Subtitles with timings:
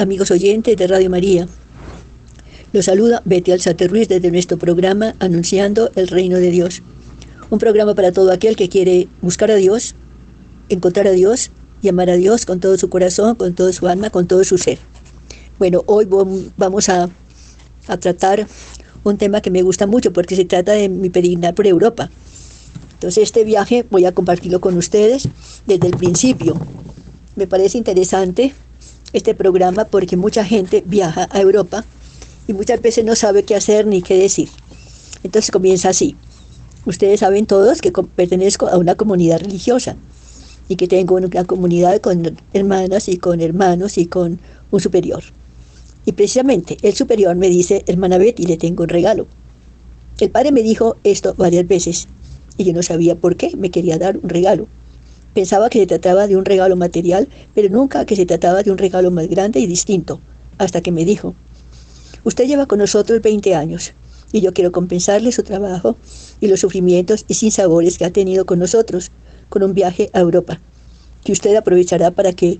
[0.00, 1.46] amigos oyentes de Radio María.
[2.72, 6.82] Los saluda Betty Alzate Ruiz desde nuestro programa Anunciando el Reino de Dios.
[7.50, 9.94] Un programa para todo aquel que quiere buscar a Dios,
[10.70, 11.50] encontrar a Dios
[11.82, 14.56] y amar a Dios con todo su corazón, con todo su alma, con todo su
[14.56, 14.78] ser.
[15.58, 16.08] Bueno, hoy
[16.56, 17.10] vamos a,
[17.86, 18.46] a tratar
[19.04, 22.10] un tema que me gusta mucho porque se trata de mi peregrinar por Europa.
[22.94, 25.28] Entonces este viaje voy a compartirlo con ustedes
[25.66, 26.58] desde el principio.
[27.36, 28.54] Me parece interesante
[29.12, 31.84] este programa porque mucha gente viaja a Europa
[32.46, 34.48] y muchas veces no sabe qué hacer ni qué decir.
[35.22, 36.16] Entonces comienza así.
[36.86, 39.96] Ustedes saben todos que pertenezco a una comunidad religiosa
[40.68, 45.22] y que tengo una comunidad con hermanas y con hermanos y con un superior.
[46.06, 49.26] Y precisamente el superior me dice, hermana Betty, le tengo un regalo.
[50.18, 52.08] El padre me dijo esto varias veces
[52.56, 54.68] y yo no sabía por qué me quería dar un regalo.
[55.34, 58.78] Pensaba que se trataba de un regalo material, pero nunca que se trataba de un
[58.78, 60.20] regalo más grande y distinto,
[60.58, 61.34] hasta que me dijo,
[62.24, 63.92] usted lleva con nosotros 20 años
[64.32, 65.96] y yo quiero compensarle su trabajo
[66.40, 69.12] y los sufrimientos y sinsabores que ha tenido con nosotros,
[69.48, 70.60] con un viaje a Europa,
[71.24, 72.58] que usted aprovechará para que,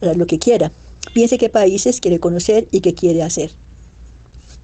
[0.00, 0.72] lo que quiera,
[1.14, 3.50] piense qué países quiere conocer y qué quiere hacer.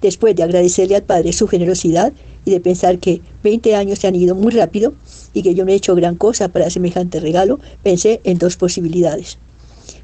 [0.04, 2.12] Después de agradecerle al Padre su generosidad
[2.44, 4.92] y de pensar que 20 años se han ido muy rápido,
[5.32, 9.38] y que yo no he hecho gran cosa para semejante regalo, pensé en dos posibilidades.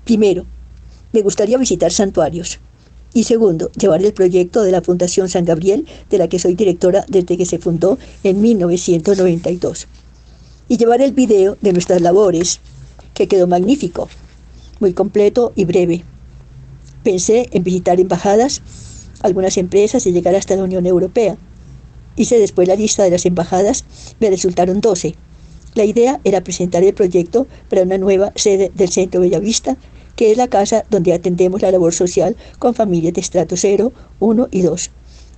[0.06, 0.46] Primero,
[1.12, 2.60] me gustaría visitar santuarios.
[3.12, 7.04] Y segundo, llevar el proyecto de la Fundación San Gabriel, de la que soy directora
[7.06, 9.86] desde que se fundó en 1992.
[10.66, 12.60] Y llevar el video de nuestras labores,
[13.12, 14.08] que quedó magnífico,
[14.78, 16.04] muy completo y breve.
[17.02, 18.62] Pensé en visitar embajadas,
[19.20, 21.36] algunas empresas y llegar hasta la Unión Europea.
[22.16, 23.84] Hice después la lista de las embajadas,
[24.18, 25.14] me resultaron 12.
[25.74, 29.76] La idea era presentar el proyecto para una nueva sede del Centro Bellavista,
[30.16, 34.48] que es la casa donde atendemos la labor social con familias de estrato 0, 1
[34.50, 34.90] y 2.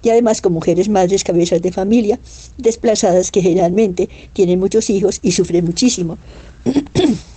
[0.03, 2.19] Y además con mujeres madres cabezas de familia,
[2.57, 6.19] desplazadas que generalmente tienen muchos hijos y sufren muchísimo.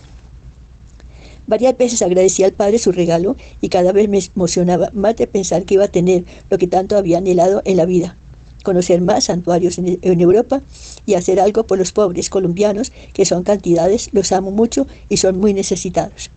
[1.47, 5.63] Varias veces agradecí al Padre su regalo y cada vez me emocionaba más de pensar
[5.65, 8.17] que iba a tener lo que tanto había anhelado en la vida,
[8.63, 10.63] conocer más santuarios en, Europa
[11.05, 15.37] y hacer algo por los pobres colombianos, que son cantidades, los amo mucho y son
[15.39, 16.31] muy necesitados.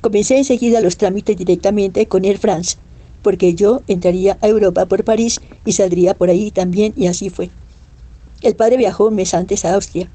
[0.00, 2.76] Comencé enseguida los trámites directamente con Air France,
[3.22, 7.50] porque yo entraría a Europa por París y saldría por ahí también, y así fue.
[8.42, 10.10] El padre viajó un mes antes a Austria.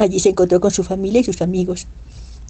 [0.00, 1.86] Allí se encontró con su familia y sus amigos.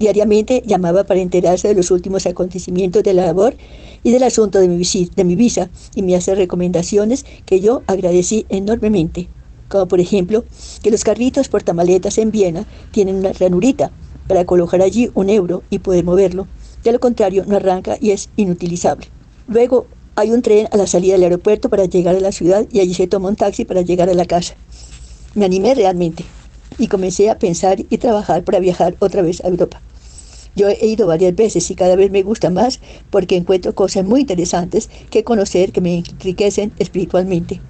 [0.00, 3.54] Diariamente llamaba para enterarse de los últimos acontecimientos de la labor
[4.02, 9.28] y del asunto de mi, visa y me hace recomendaciones que yo agradecí enormemente,
[9.68, 10.42] como por ejemplo
[10.82, 13.92] que los carritos portamaletas en Viena tienen una ranurita
[14.26, 16.46] para colocar allí un euro y poder moverlo.
[16.82, 19.06] De lo contrario, no arranca y es inutilizable.
[19.48, 19.84] Luego
[20.16, 22.94] hay un tren a la salida del aeropuerto para llegar a la ciudad y allí
[22.94, 24.54] se toma un taxi para llegar a la casa.
[25.34, 26.24] Me animé realmente
[26.78, 29.82] y comencé a pensar y trabajar para viajar otra vez a Europa.
[30.56, 32.80] Yo he ido varias veces y cada vez me gusta más
[33.10, 37.60] porque encuentro cosas muy interesantes que conocer que me enriquecen espiritualmente.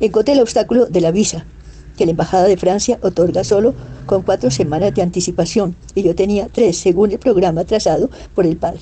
[0.00, 1.44] Encontré el obstáculo de la visa,
[1.96, 3.74] que la Embajada de Francia otorga solo
[4.06, 8.56] con cuatro semanas de anticipación y yo tenía tres según el programa trazado por el
[8.56, 8.80] padre.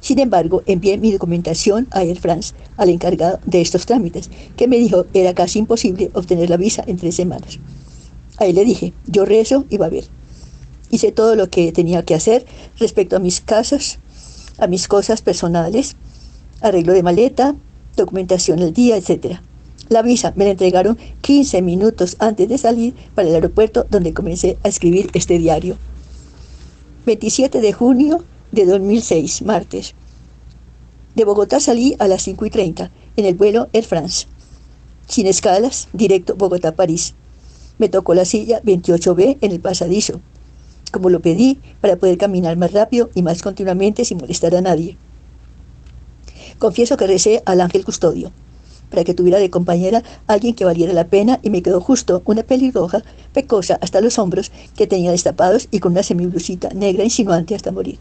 [0.00, 4.78] Sin embargo, envié mi documentación a Air France, al encargado de estos trámites, que me
[4.78, 7.60] dijo era casi imposible obtener la visa en tres semanas.
[8.36, 10.04] A él le dije, yo rezo y va a ver.
[10.92, 12.44] Hice todo lo que tenía que hacer
[12.78, 13.98] respecto a mis casas,
[14.58, 15.96] a mis cosas personales,
[16.60, 17.56] arreglo de maleta,
[17.96, 19.38] documentación del día, etc.
[19.88, 24.58] La visa me la entregaron 15 minutos antes de salir para el aeropuerto donde comencé
[24.64, 25.78] a escribir este diario.
[27.06, 29.94] 27 de junio de 2006, martes.
[31.14, 34.26] De Bogotá salí a las 5 y 30 en el vuelo Air France.
[35.08, 37.14] Sin escalas, directo Bogotá-París.
[37.78, 40.20] Me tocó la silla 28B en el pasadizo
[40.92, 44.96] como lo pedí, para poder caminar más rápido y más continuamente sin molestar a nadie.
[46.58, 48.30] Confieso que recé al ángel custodio,
[48.90, 52.44] para que tuviera de compañera alguien que valiera la pena y me quedó justo una
[52.44, 53.02] pelirroja,
[53.32, 57.98] pecosa hasta los hombros, que tenía destapados y con una semiblusita negra insinuante hasta morir,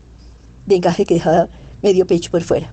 [0.68, 1.50] de encaje que dejaba
[1.82, 2.72] medio pecho por fuera.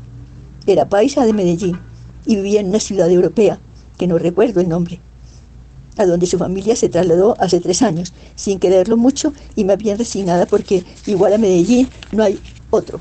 [0.66, 1.78] Era paisa de Medellín
[2.26, 3.58] y vivía en una ciudad europea,
[3.96, 5.00] que no recuerdo el nombre
[5.98, 9.98] a donde su familia se trasladó hace tres años, sin quererlo mucho y más bien
[9.98, 12.38] resignada porque igual a Medellín no hay
[12.70, 13.00] otro.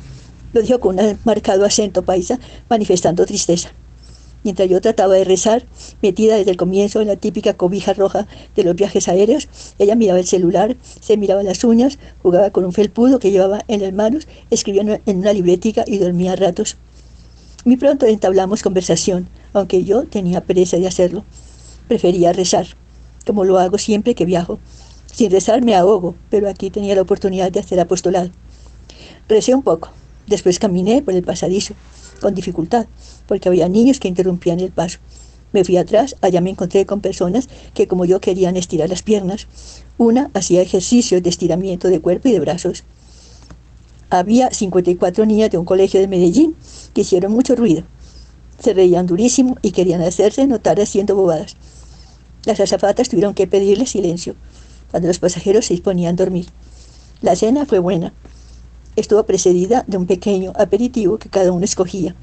[0.53, 2.39] Lo dijo con un marcado acento paisa,
[2.69, 3.71] manifestando tristeza.
[4.43, 5.65] Mientras yo trataba de rezar,
[6.01, 10.19] metida desde el comienzo en la típica cobija roja de los viajes aéreos, ella miraba
[10.19, 14.27] el celular, se miraba las uñas, jugaba con un felpudo que llevaba en las manos,
[14.49, 16.77] escribía en una libretica y dormía a ratos.
[17.65, 21.25] Muy pronto entablamos conversación, aunque yo tenía pereza de hacerlo.
[21.89, 22.67] Prefería rezar,
[23.27, 24.57] como lo hago siempre que viajo.
[25.13, 28.31] Sin rezar me ahogo, pero aquí tenía la oportunidad de hacer apostolado.
[29.29, 29.89] Recé un poco,
[30.25, 31.75] después caminé por el pasadizo,
[32.21, 32.87] con dificultad,
[33.27, 34.99] porque había niños que interrumpían el paso.
[35.53, 39.47] Me fui atrás, allá me encontré con personas que como yo querían estirar las piernas.
[39.97, 42.83] Una hacía ejercicios de estiramiento de cuerpo y de brazos.
[44.09, 46.55] Había 54 niñas de un colegio de Medellín
[46.93, 47.83] que hicieron mucho ruido.
[48.59, 51.55] Se reían durísimo y querían hacerse notar haciendo bobadas.
[52.47, 54.35] Las azafatas tuvieron que pedirle silencio
[54.89, 56.45] cuando los pasajeros se disponían a dormir.
[57.19, 58.13] La cena fue buena.
[58.95, 62.15] Estuvo precedida de un pequeño aperitivo que cada uno escogía.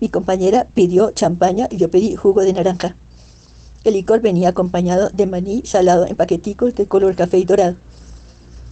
[0.00, 2.96] Mi compañera pidió champaña y yo pedí jugo de naranja.
[3.84, 7.76] El licor venía acompañado de maní salado en paqueticos de color café y dorado.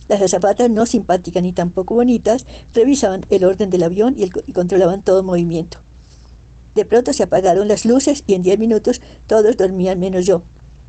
[0.09, 5.23] Las azafatas, no simpáticas ni tampoco bonitas, revisaban el orden del avión y, controlaban todo
[5.23, 5.79] movimiento.
[6.75, 10.43] De pronto se apagaron las luces y en diez minutos todos dormían menos yo,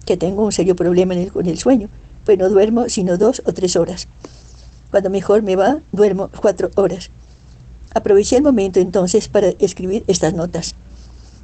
[0.05, 1.89] que tengo un serio problema con el sueño,
[2.25, 4.07] pues no duermo sino dos o tres horas.
[4.89, 7.09] Cuando mejor me va, duermo cuatro horas.
[7.93, 10.75] Aproveché el momento entonces para escribir estas notas.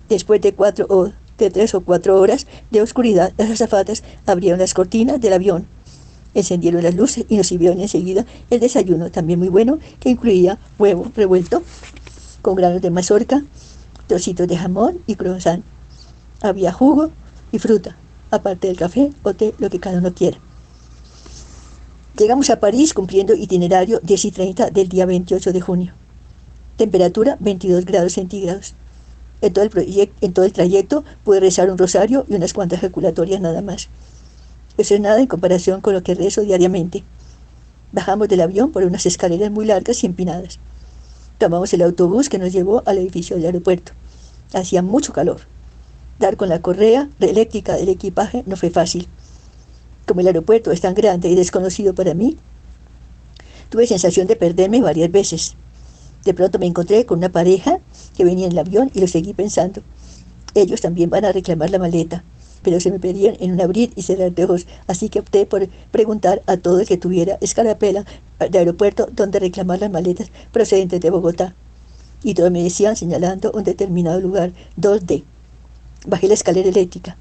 [0.09, 4.73] Después de cuatro o de tres o cuatro horas de oscuridad, las azafatas abrieron las
[4.73, 5.67] cortinas del avión,
[6.33, 11.11] encendieron las luces y nos sirvieron enseguida el desayuno, también muy bueno, que incluía huevo
[11.15, 11.63] revuelto
[12.41, 13.43] con granos de mazorca,
[14.07, 15.63] trocitos de jamón y croissant.
[16.41, 17.11] Había jugo
[17.51, 17.97] y fruta,
[18.31, 20.37] aparte del café o té, lo que cada uno quiera.
[22.17, 25.93] Llegamos a París cumpliendo itinerario 10 y 30 del día 28 de junio.
[26.75, 28.73] Temperatura 22 grados centígrados.
[29.41, 33.39] En todo, el en todo el trayecto pude rezar un rosario y unas cuantas ejaculatorias
[33.39, 33.89] nada más.
[34.77, 37.03] Eso es nada en comparación con lo que rezo diariamente.
[37.91, 40.59] Bajamos del avión por unas escaleras muy largas y empinadas.
[41.37, 43.91] Tomamos el autobús que nos llevó al edificio del aeropuerto.
[44.53, 45.41] Hacía mucho calor.
[46.19, 49.07] Dar con la correa eléctrica del equipaje no fue fácil.
[50.07, 52.37] Como el aeropuerto es tan grande y desconocido para mí,
[53.69, 55.55] tuve sensación de perderme varias veces.
[56.25, 57.79] De pronto me encontré con una pareja
[58.15, 59.81] que venía en el avión y lo seguí pensando.
[60.55, 62.23] Ellos también van a reclamar la maleta,
[62.63, 65.69] pero se me pedían en un abrir y cerrar de ojos, así que opté por
[65.91, 68.05] preguntar a todo el que tuviera escarapela
[68.39, 71.53] de aeropuerto donde reclamar las maletas procedentes de Bogotá.
[72.23, 75.23] Y todos me decían señalando un determinado lugar, 2D.
[76.07, 77.17] Bajé la escalera eléctrica.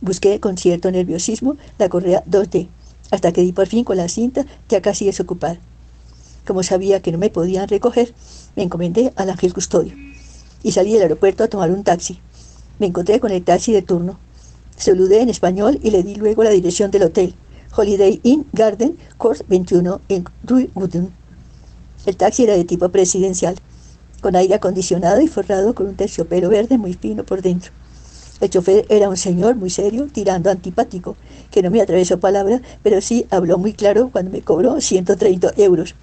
[0.00, 2.68] Busqué con cierto nerviosismo la correa 2D,
[3.10, 5.58] hasta que di por fin con la cinta ya casi desocupada.
[6.46, 8.14] Como sabía que no me podían recoger,
[8.56, 9.92] me encomendé al ángel custodio
[10.62, 12.18] y salí del aeropuerto a tomar un taxi.
[12.78, 14.18] Me encontré con el taxi de turno.
[14.74, 17.34] Saludé en español y le di luego la dirección del hotel,
[17.76, 21.12] Holiday Inn Garden, Court 21, en Rue Gudun.
[22.06, 23.56] El taxi era de tipo presidencial,
[24.22, 27.72] con aire acondicionado y forrado con un terciopelo verde muy fino por dentro.
[28.40, 31.16] El chofer era un señor muy serio, tirando antipático,
[31.50, 35.94] que no me atravesó palabra, pero sí habló muy claro cuando me cobró 130 euros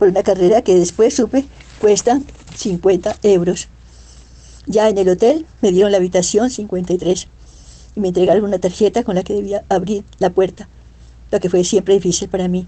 [0.00, 1.44] por una carrera que después supe
[1.78, 2.20] cuesta
[2.56, 3.68] 50 euros.
[4.66, 7.28] Ya en el hotel me dieron la habitación 53
[7.96, 10.68] y me entregaron una tarjeta con la que debía abrir la puerta,
[11.30, 12.66] lo que fue siempre difícil para mí.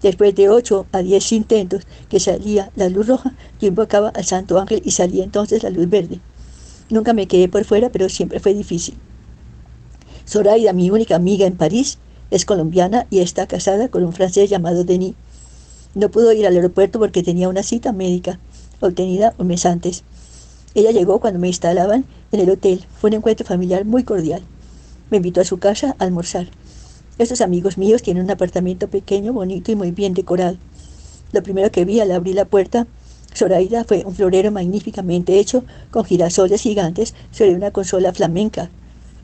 [0.00, 4.58] Después de 8 a 10 intentos que salía la luz roja, yo invocaba al Santo
[4.58, 6.20] Ángel y salía entonces la luz verde.
[6.90, 8.96] Nunca me quedé por fuera, pero siempre fue difícil.
[10.26, 11.98] Zoraida, mi única amiga en París,
[12.30, 15.14] es colombiana y está casada con un francés llamado Denis.
[15.94, 18.40] No pudo ir al aeropuerto porque tenía una cita médica,
[18.80, 20.02] obtenida un mes antes.
[20.74, 22.84] Ella llegó cuando me instalaban en el hotel.
[23.00, 24.42] Fue un encuentro familiar muy cordial.
[25.10, 26.48] Me invitó a su casa a almorzar.
[27.16, 30.56] Estos amigos míos tienen un apartamento pequeño, bonito y muy bien decorado.
[31.32, 32.88] Lo primero que vi al abrir la puerta,
[33.34, 38.70] Zoraida, fue un florero magníficamente hecho con girasoles gigantes sobre una consola flamenca.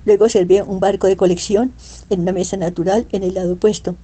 [0.05, 1.73] Luego serví un barco de colección
[2.09, 3.95] en una mesa natural en el lado opuesto.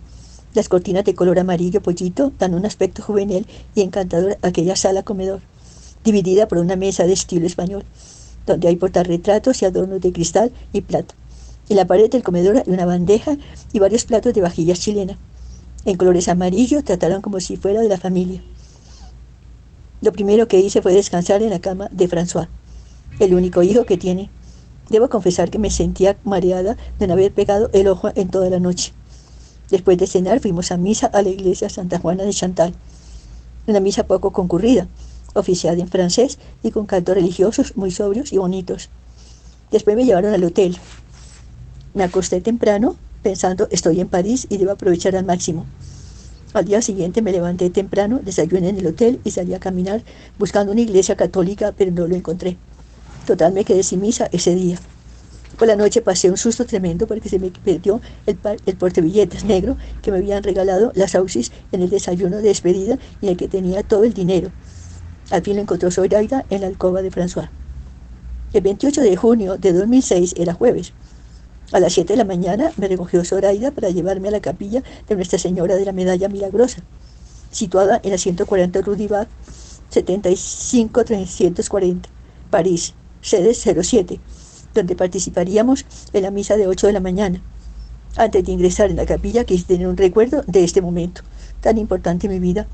[0.55, 5.03] Las cortinas de color amarillo pollito dan un aspecto juvenil y encantador a aquella sala
[5.03, 5.41] comedor,
[6.05, 7.85] dividida por una mesa de estilo español,
[8.47, 11.15] donde hay portarretratos y adornos de cristal y plata.
[11.69, 13.37] En la pared del comedor hay una bandeja
[13.73, 15.19] y varios platos de vajillas chilena.
[15.85, 18.43] En colores amarillos trataron como si fuera de la familia.
[20.07, 22.47] Lo primero que hice fue descansar en la cama de François,
[23.19, 24.31] el único hijo que tiene.
[24.89, 28.61] Debo confesar que me sentía mareada de no haber pegado el ojo en toda la
[28.61, 28.93] noche.
[29.69, 32.73] Después de cenar fuimos a misa a la iglesia Santa Juana de Chantal.
[33.67, 34.87] Una misa poco concurrida,
[35.35, 38.91] oficiada en francés y con cantos religiosos muy sobrios y bonitos.
[39.73, 40.79] Después me llevaron al hotel.
[41.95, 42.95] Me acosté temprano
[43.25, 45.67] pensando estoy en París y debo aprovechar al máximo.
[46.57, 50.03] Al día siguiente me levanté temprano, desayuné en el hotel y salí a caminar
[50.39, 52.57] buscando una iglesia católica, pero no lo encontré.
[53.27, 54.79] Total, me quedé sin misa ese día.
[55.59, 59.77] Por la noche pasé un susto tremendo porque se me perdió el, el portebilletes negro
[60.01, 63.49] que me habían regalado las Ausis en el desayuno de despedida y en el que
[63.49, 64.51] tenía todo el dinero.
[65.31, 67.51] Al fin lo encontró Zoraida en la alcoba de François.
[68.55, 70.95] El 28 de junio de 2006 era jueves.
[71.73, 75.17] A las 7 de la mañana me recogió Zoraida para llevarme a la capilla de
[75.17, 76.85] Nuestra Señora de la Medalla Milagrosa,
[77.51, 79.09] situada en la 140 Rue du
[79.91, 82.09] 75340,
[82.51, 84.21] París, sede 07,
[84.75, 87.43] donde participaríamos en la misa de 8 de la mañana.
[88.17, 91.23] Antes de ingresar en la capilla quise tener un recuerdo de este momento,
[91.61, 92.69] tan importante en mi vida,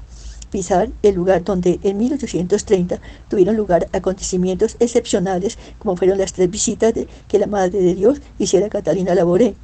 [0.52, 6.92] pisar el lugar donde en 1830 tuvieron lugar acontecimientos excepcionales como fueron las tres visitas
[6.94, 9.54] de, que la Madre de Dios hiciera a Catalina Laboré,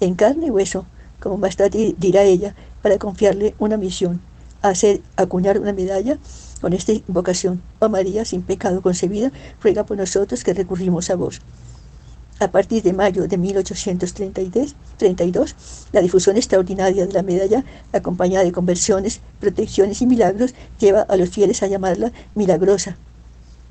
[0.00, 0.84] en carne y hueso,
[1.20, 4.20] como más tarde dirá ella, para confiarle una misión,
[4.62, 6.18] hacer acuñar una medalla
[6.60, 7.62] con esta invocación.
[7.78, 9.30] Oh María, sin pecado concebida,
[9.62, 11.40] ruega por nosotros que recurrimos a vos.
[12.42, 14.74] A partir de mayo de 1832,
[15.92, 21.30] la difusión extraordinaria de la medalla, acompañada de conversiones, protecciones y milagros, lleva a los
[21.30, 22.96] fieles a llamarla milagrosa.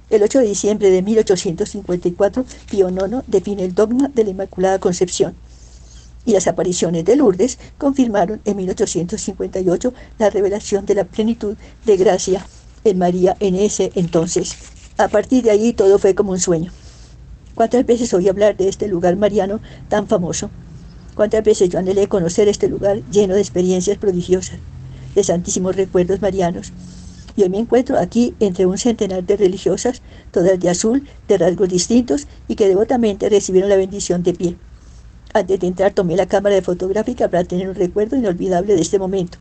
[0.10, 5.36] El 8 de diciembre de 1854, Pío IX define el dogma de la Inmaculada Concepción.
[6.24, 12.48] Y las apariciones de Lourdes confirmaron en 1858 la revelación de la plenitud de gracia
[12.86, 14.56] en María en ese entonces.
[14.98, 16.72] A partir de allí todo fue como un sueño.
[17.62, 20.50] ¿Cuántas veces oí hablar de este lugar mariano tan famoso?
[21.14, 24.58] ¿Cuántas veces yo anhelé conocer este lugar lleno de experiencias prodigiosas,
[25.14, 26.74] de santísimos recuerdos marianos?
[27.36, 30.02] Y hoy me encuentro aquí entre un centenar de religiosas,
[30.32, 34.56] todas de azul, de rasgos distintos y que devotamente recibieron la bendición de pie.
[35.32, 38.98] Antes de entrar tomé la cámara de fotográfica para tener un recuerdo inolvidable de este
[38.98, 39.38] momento,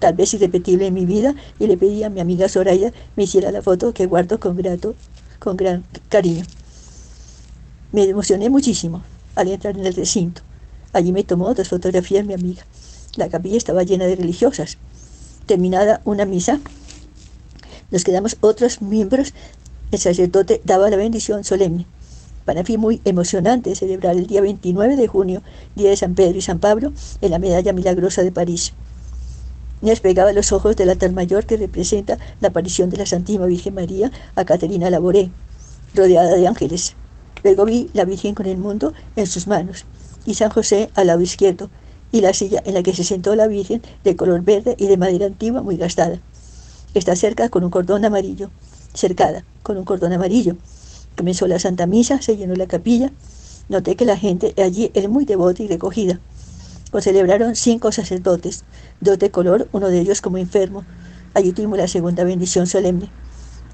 [0.00, 3.52] tal vez irrepetible en mi vida, y le pedí a mi amiga Soraya me hiciera
[3.52, 4.96] la foto que guardo con grato,
[5.38, 6.42] con gran cariño.
[7.92, 9.02] Me emocioné muchísimo
[9.34, 10.42] al entrar en el recinto.
[10.92, 12.64] Allí me tomó dos fotografías mi amiga.
[13.16, 14.78] La capilla estaba llena de religiosas.
[15.46, 16.60] Terminada una misa,
[17.90, 19.34] nos quedamos otros miembros.
[19.90, 21.84] El sacerdote daba la bendición solemne.
[22.44, 25.42] Para mí muy emocionante celebrar el día 29 de junio,
[25.74, 28.72] día de San Pedro y San Pablo, en la Medalla Milagrosa de París.
[29.80, 33.74] Me despegaba los ojos del altar mayor que representa la aparición de la Santísima Virgen
[33.74, 35.30] María a Caterina Laboré,
[35.94, 36.94] rodeada de ángeles.
[37.42, 39.86] Luego vi la Virgen con el mundo en sus manos
[40.26, 41.70] y San José al lado izquierdo
[42.12, 44.96] y la silla en la que se sentó la Virgen de color verde y de
[44.96, 46.20] madera antigua muy gastada.
[46.92, 48.50] Está cerca con un cordón amarillo,
[48.94, 50.56] cercada con un cordón amarillo.
[51.16, 53.12] Comenzó la Santa Misa, se llenó la capilla.
[53.68, 56.18] Noté que la gente allí era muy devota y recogida.
[56.92, 58.64] Lo celebraron cinco sacerdotes,
[59.00, 60.84] dos de color, uno de ellos como enfermo.
[61.34, 63.08] Allí tuvimos la segunda bendición solemne.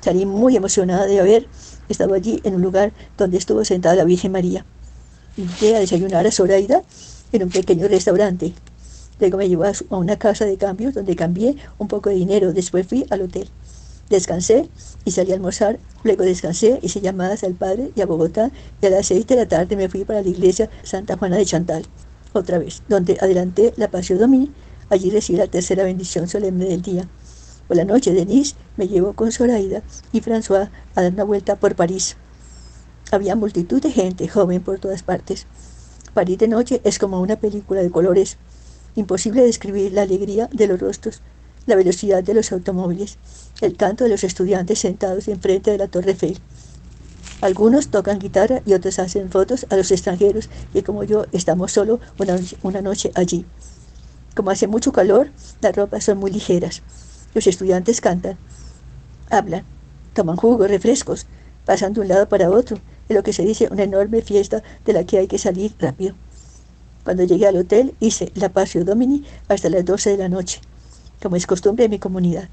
[0.02, 1.48] Salí muy emocionada de haber
[1.88, 4.64] estaba allí en un lugar donde estuvo sentada la Virgen María.
[5.36, 6.82] Invité a desayunar a Zoraida
[7.32, 8.54] en un pequeño restaurante.
[9.18, 12.52] Luego me llevó a una casa de cambios donde cambié un poco de dinero.
[12.52, 13.48] Después fui al hotel.
[14.10, 14.68] Descansé
[15.04, 15.78] y salí a almorzar.
[16.04, 18.50] Luego descansé, hice llamadas al padre y a Bogotá.
[18.80, 21.44] Y a las seis de la tarde me fui para la iglesia Santa Juana de
[21.46, 21.84] Chantal,
[22.32, 24.52] otra vez, donde adelanté la Pasio Domini.
[24.90, 27.08] Allí recibí la tercera bendición solemne del día.
[27.68, 29.82] Por la noche, Denise me llevó con Zoraida
[30.12, 32.16] y François a dar una vuelta por París.
[33.10, 35.46] Había multitud de gente joven por todas partes.
[36.14, 38.36] París de noche es como una película de colores.
[38.94, 41.20] Imposible describir la alegría de los rostros,
[41.66, 43.18] la velocidad de los automóviles,
[43.60, 46.38] el canto de los estudiantes sentados enfrente de la Torre Eiffel.
[47.42, 52.00] Algunos tocan guitarra y otros hacen fotos a los extranjeros y como yo estamos solo
[52.62, 53.44] una noche allí.
[54.34, 55.30] Como hace mucho calor,
[55.60, 56.82] las ropas son muy ligeras.
[57.36, 58.38] Los estudiantes cantan,
[59.28, 59.62] hablan,
[60.14, 61.26] toman jugos, refrescos,
[61.66, 62.78] pasan de un lado para otro,
[63.10, 66.14] en lo que se dice una enorme fiesta de la que hay que salir rápido.
[67.04, 70.62] Cuando llegué al hotel hice la Pasio Domini hasta las 12 de la noche,
[71.22, 72.48] como es costumbre en mi comunidad.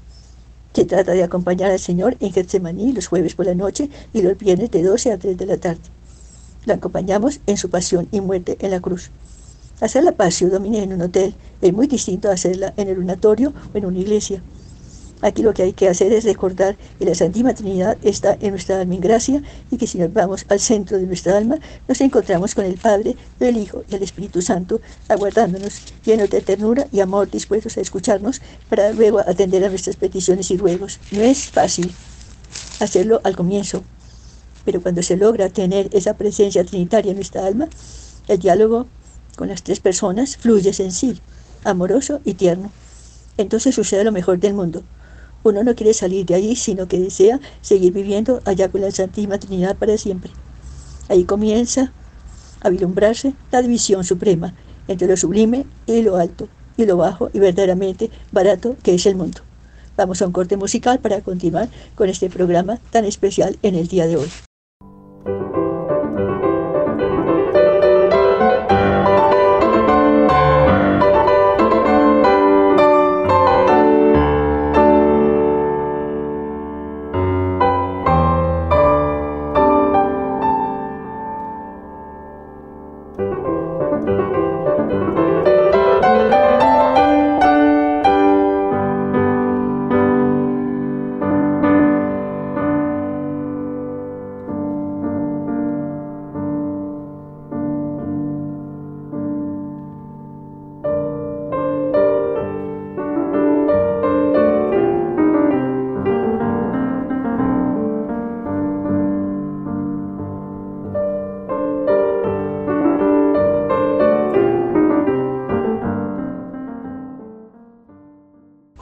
[0.74, 4.36] Se trata de acompañar al Señor en Getsemaní los jueves por la noche y los
[4.36, 5.80] viernes de 12 a 3 de la tarde.
[6.66, 9.10] La acompañamos en su pasión y muerte en la cruz.
[9.80, 13.54] Hacer la Pasio Domini en un hotel es muy distinto a hacerla en el unatorio
[13.72, 14.42] o en una iglesia.
[15.22, 18.80] Aquí lo que hay que hacer es recordar que la Santísima Trinidad está en nuestra
[18.80, 22.54] alma en gracia y que si nos vamos al centro de nuestra alma, nos encontramos
[22.54, 27.30] con el Padre, el Hijo y el Espíritu Santo, aguardándonos, llenos de ternura y amor,
[27.30, 31.00] dispuestos a escucharnos para luego atender a nuestras peticiones y ruegos.
[31.10, 31.90] No es fácil
[32.80, 33.82] hacerlo al comienzo,
[34.64, 37.68] pero cuando se logra tener esa presencia trinitaria en nuestra alma,
[38.28, 38.86] el diálogo
[39.36, 41.20] con las tres personas fluye sencillo,
[41.64, 42.70] amoroso y tierno.
[43.36, 44.82] entonces sucede lo mejor del mundo.
[45.44, 49.38] Uno no quiere salir de allí, sino que desea seguir viviendo allá con la Santísima
[49.38, 50.32] Trinidad para siempre.
[51.08, 51.92] Ahí comienza
[52.62, 54.54] a vislumbrarse la división suprema
[54.88, 56.48] entre lo sublime y lo alto,
[56.78, 59.42] y lo bajo y verdaderamente barato que es el mundo.
[59.96, 64.06] Vamos a un corte musical para continuar con este programa tan especial en el día
[64.06, 64.28] de hoy.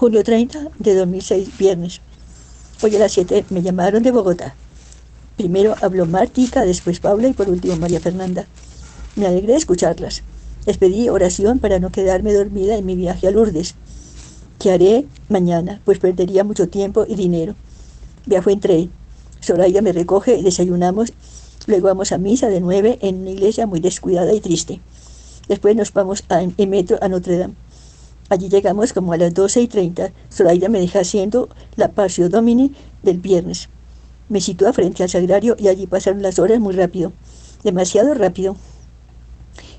[0.03, 2.01] Julio 30 de 2006, viernes.
[2.83, 4.57] Hoy a las 7 me llamaron de Bogotá.
[5.37, 8.45] Primero habló Martica, después Paula y por último María Fernanda.
[9.15, 10.25] Me alegré de escucharlas.
[10.67, 13.77] Les pedí oración para no quedarme dormida en mi viaje a Lourdes.
[14.59, 15.81] ¿Qué haré mañana?
[15.85, 17.55] Pues perdería mucho tiempo y dinero.
[18.27, 18.91] Viajo en tren.
[19.39, 21.13] Soraya me recoge y desayunamos.
[21.69, 24.81] Luego vamos a misa de nueve en una iglesia muy descuidada y triste.
[25.47, 27.62] Después nos vamos en metro a Notre Dame.
[28.29, 30.13] Allí llegamos como a las 12 y 30.
[30.33, 33.69] Zoraida me deja haciendo la Pasio Domini del viernes.
[34.29, 37.13] Me sitúa frente al sagrario y allí pasaron las horas muy rápido,
[37.65, 38.57] demasiado rápido.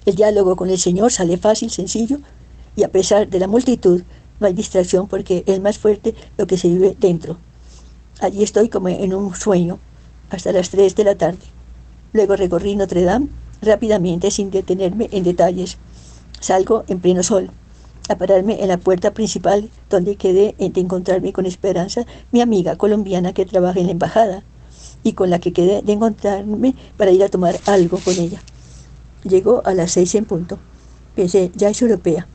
[0.05, 2.19] El diálogo con el Señor sale fácil, sencillo,
[2.75, 4.03] y a pesar de la multitud,
[4.39, 7.37] no hay distracción porque es más fuerte lo que se vive dentro.
[8.19, 9.79] Allí estoy como en un sueño,
[10.29, 11.39] hasta las 3 de la tarde.
[12.11, 13.29] Luego recorrí Notre Dame
[13.61, 15.77] rápidamente sin detenerme en detalles.
[16.39, 17.49] Salgo en pleno sol
[18.09, 23.33] a pararme en la puerta principal donde quedé de encontrarme con Esperanza, mi amiga colombiana
[23.33, 24.43] que trabaja en la embajada
[25.03, 28.41] y con la que quedé de encontrarme para ir a tomar algo con ella.
[29.23, 30.59] Llegó a las seis en punto.
[31.15, 32.27] Pensé, ya es europea,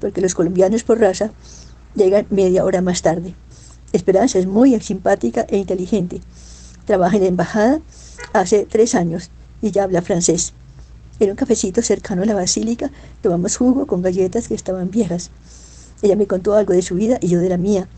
[0.00, 1.32] porque los colombianos por raza
[1.94, 3.34] llegan media hora más tarde.
[3.92, 6.20] Esperanza es muy simpática e inteligente.
[6.84, 7.80] Trabaja en la embajada
[8.32, 9.30] hace tres años
[9.62, 10.52] y ya habla francés.
[11.20, 15.30] En un cafecito cercano a la basílica tomamos jugo con galletas que estaban viejas.
[16.00, 17.88] Ella me contó algo de su vida y yo de la mía.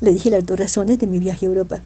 [0.00, 1.80] Le dije las dos razones de mi viaje a Europa.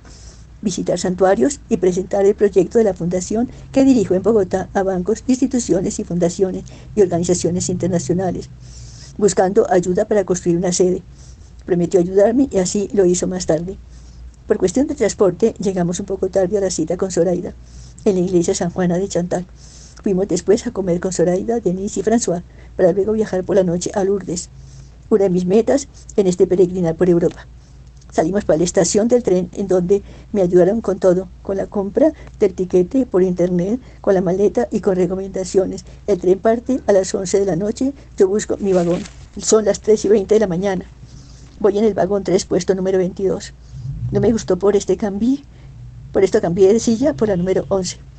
[0.62, 5.22] Visitar santuarios y presentar el proyecto de la fundación que dirijo en Bogotá a bancos,
[5.28, 6.64] instituciones y fundaciones
[6.96, 8.50] y organizaciones internacionales,
[9.16, 11.02] buscando ayuda para construir una sede.
[11.66, 13.78] Prometió ayudarme y así lo hizo más tarde.
[14.48, 17.54] Por cuestión de transporte, llegamos un poco tarde a la cita con Zoraida,
[18.04, 19.46] en la iglesia San Juana de Chantal.
[20.02, 22.42] Fuimos después a comer con Zoraida, Denise y François,
[22.76, 24.48] para luego viajar por la noche a Lourdes,
[25.10, 27.46] una de mis metas en este peregrinar por Europa.
[28.10, 32.12] Salimos para la estación del tren en donde me ayudaron con todo, con la compra
[32.40, 35.84] del tiquete por internet, con la maleta y con recomendaciones.
[36.06, 39.02] El tren parte a las 11 de la noche, yo busco mi vagón.
[39.38, 40.86] Son las 3 y 20 de la mañana.
[41.60, 43.52] Voy en el vagón 3, puesto número 22.
[44.10, 45.38] No me gustó por este cambio,
[46.12, 48.09] por esto cambié de silla por la número 11.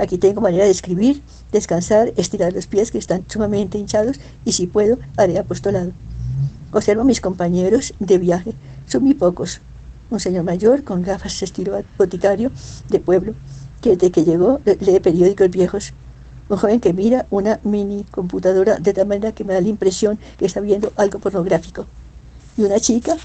[0.00, 4.66] Aquí tengo manera de escribir, descansar, estirar los pies que están sumamente hinchados y si
[4.66, 5.92] puedo, haré apostolado.
[6.72, 8.54] Observo a mis compañeros de viaje,
[8.86, 9.60] son muy pocos.
[10.08, 12.50] Un señor mayor con gafas estilo boticario
[12.88, 13.34] de pueblo,
[13.82, 15.92] que desde que llegó lee periódicos viejos.
[16.48, 20.18] Un joven que mira una mini computadora de tal manera que me da la impresión
[20.38, 21.84] que está viendo algo pornográfico.
[22.56, 23.18] Y una chica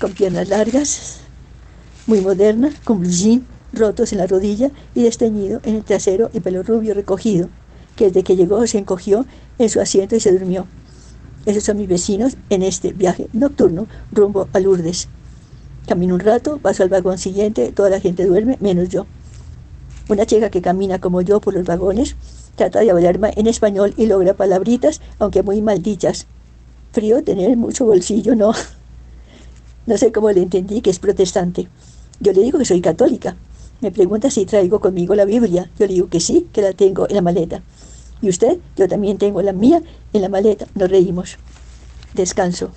[0.00, 1.20] con piernas largas,
[2.08, 6.40] muy moderna, con blue jean, rotos en la rodilla y desteñido en el trasero y
[6.40, 7.48] pelo rubio recogido,
[7.96, 9.26] que desde que llegó se encogió
[9.58, 10.66] en su asiento y se durmió.
[11.46, 15.08] Esos son mis vecinos en este viaje nocturno rumbo a Lourdes.
[15.86, 19.06] Camino un rato, paso al vagón siguiente, toda la gente duerme, menos yo.
[20.08, 22.16] Una chica que camina como yo por los vagones
[22.56, 26.26] trata de hablarme en español y logra palabritas, aunque muy maldichas.
[26.92, 28.52] Frío tener mucho bolsillo, no.
[29.86, 31.66] No sé cómo le entendí que es protestante.
[32.20, 33.36] Yo le digo que soy católica,
[33.80, 35.70] me pregunta si traigo conmigo la Biblia.
[35.78, 37.62] Yo le digo que sí, que la tengo en la maleta.
[38.20, 38.58] ¿Y usted?
[38.76, 40.66] Yo también tengo la mía en la maleta.
[40.74, 41.36] Nos reímos.
[42.14, 42.70] Descanso.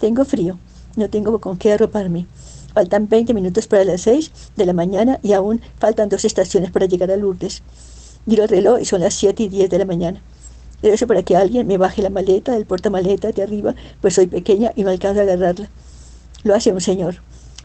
[0.00, 0.58] Tengo frío.
[0.96, 2.26] No tengo con qué arroparme.
[2.72, 6.86] Faltan 20 minutos para las 6 de la mañana y aún faltan dos estaciones para
[6.86, 7.62] llegar a Lourdes.
[8.24, 10.22] Miro el reloj y son las 7 y 10 de la mañana.
[10.82, 14.72] eso para que alguien me baje la maleta del portamaleta de arriba, pues soy pequeña
[14.74, 15.68] y no alcanzo a agarrarla.
[16.44, 17.16] Lo hace un señor.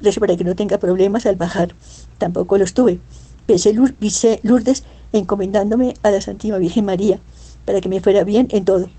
[0.02, 1.76] Rezo para que no tenga problemas al bajar.
[2.18, 3.00] Tampoco los tuve.
[3.46, 4.84] Pensé Lourdes
[5.14, 7.20] encomendándome a la Santísima Virgen María
[7.66, 8.90] para que me fuera bien en todo.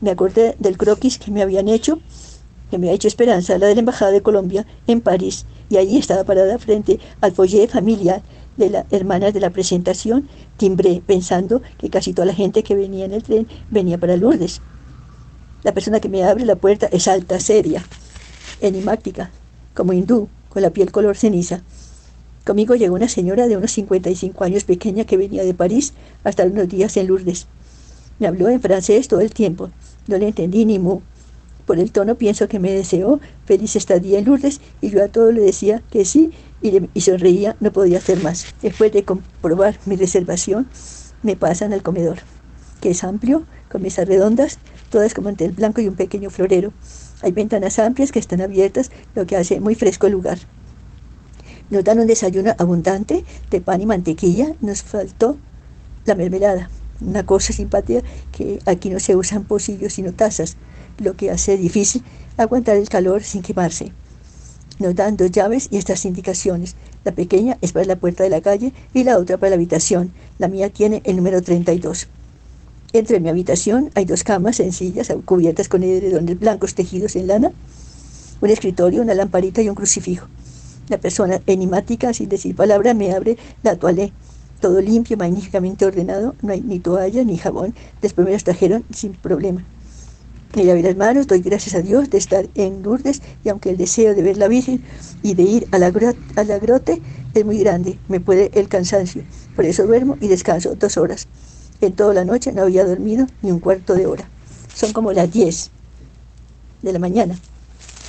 [0.00, 2.00] Me acordé del croquis que me habían hecho,
[2.70, 5.98] que me ha hecho Esperanza, la de la Embajada de Colombia en París, y allí
[5.98, 8.22] estaba parada frente al foyer familiar
[8.56, 13.04] de las hermanas de la presentación, timbré pensando que casi toda la gente que venía
[13.04, 14.60] en el tren venía para Lourdes.
[15.62, 17.84] La persona que me abre la puerta es alta, seria,
[18.60, 19.30] enigmática,
[19.74, 21.62] como hindú, con la piel color ceniza.
[22.44, 26.68] Conmigo llegó una señora de unos 55 años pequeña que venía de París hasta unos
[26.68, 27.46] días en Lourdes.
[28.18, 29.70] Me habló en francés todo el tiempo.
[30.06, 31.00] No le entendí ni mu.
[31.66, 35.32] Por el tono pienso que me deseó feliz estadía en Lourdes y yo a todo
[35.32, 36.32] le decía que sí
[36.62, 38.46] y, sonreía, no podía hacer más.
[38.60, 40.68] Después de comprobar mi reservación,
[41.22, 42.18] me pasan al comedor,
[42.80, 44.58] que es amplio, con mesas redondas,
[44.90, 46.72] todas con mantel blanco y un pequeño florero.
[47.22, 50.38] Hay ventanas amplias que están abiertas, lo que hace muy fresco el lugar.
[51.70, 54.54] Nos dan un desayuno abundante de pan y mantequilla.
[54.60, 55.36] Nos faltó
[56.04, 58.02] la mermelada, una cosa simpática
[58.32, 60.56] que aquí no se usan pocillos sino tazas,
[60.98, 62.02] lo que hace difícil
[62.36, 63.92] aguantar el calor sin quemarse.
[64.78, 66.74] Nos dan dos llaves y estas indicaciones.
[67.04, 70.12] La pequeña es para la puerta de la calle y la otra para la habitación.
[70.38, 72.08] La mía tiene el número 32.
[72.92, 77.52] Entre mi habitación hay dos camas sencillas cubiertas con edredones blancos tejidos en lana,
[78.40, 80.26] un escritorio, una lamparita y un crucifijo.
[80.88, 84.12] La persona enigmática, sin decir palabra, me abre la toalé.
[84.60, 87.76] Todo limpio, magníficamente ordenado, no hay ni toalla ni jabón.
[88.02, 89.64] Después me las trajeron sin problema.
[90.56, 93.76] Me lavé las manos, doy gracias a Dios de estar en Lourdes y aunque el
[93.76, 94.82] deseo de ver la Virgen
[95.22, 95.92] y de ir a la,
[96.34, 97.00] a la grote
[97.34, 99.22] es muy grande, me puede el cansancio.
[99.54, 101.28] Por eso duermo y descanso dos horas.
[101.80, 104.28] En toda la noche no había dormido ni un cuarto de hora.
[104.74, 105.70] Son como las 10
[106.82, 107.38] de la mañana.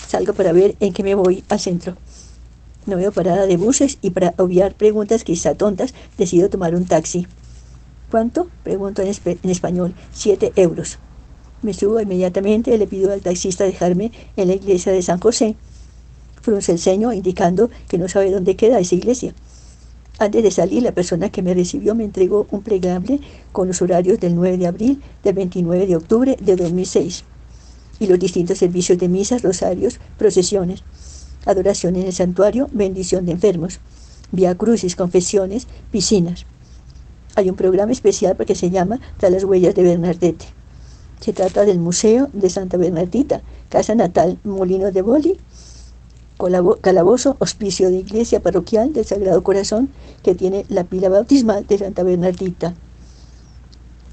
[0.08, 1.96] Salgo para ver en qué me voy al centro.
[2.86, 7.28] No veo parada de buses y para obviar preguntas quizá tontas, decido tomar un taxi.
[8.10, 8.50] ¿Cuánto?
[8.64, 9.94] Pregunto en, en español.
[10.12, 10.98] Siete euros.
[11.62, 15.56] Me subo inmediatamente y le pido al taxista dejarme en la iglesia de San José.
[16.42, 19.34] Frunce el ceño indicando que no sabe dónde queda esa iglesia.
[20.22, 23.20] Antes de salir, la persona que me recibió me entregó un plegable
[23.52, 27.24] con los horarios del 9 de abril, del 29 de octubre de 2006
[28.00, 30.84] y los distintos servicios de misas, rosarios, procesiones,
[31.48, 33.80] adoración en el santuario, bendición de enfermos,
[34.32, 36.46] vía crucis, confesiones, piscinas.
[37.34, 40.46] Hay un programa especial porque se llama Tras las huellas de Bernardete.
[41.20, 45.40] Se trata del Museo de Santa Bernardita, Casa Natal, Molino de Boli,
[46.82, 49.90] calabozo, hospicio de iglesia parroquial del Sagrado Corazón,
[50.24, 52.74] que tiene la pila bautismal de Santa Bernardita.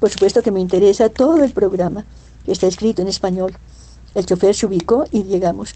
[0.01, 2.05] Por supuesto que me interesa todo el programa,
[2.45, 3.57] que está escrito en español.
[4.14, 5.75] El chofer se ubicó y llegamos.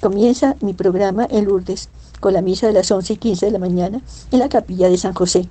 [0.00, 3.58] Comienza mi programa en Lourdes, con la misa de las 11 y 15 de la
[3.58, 5.48] mañana en la capilla de San José.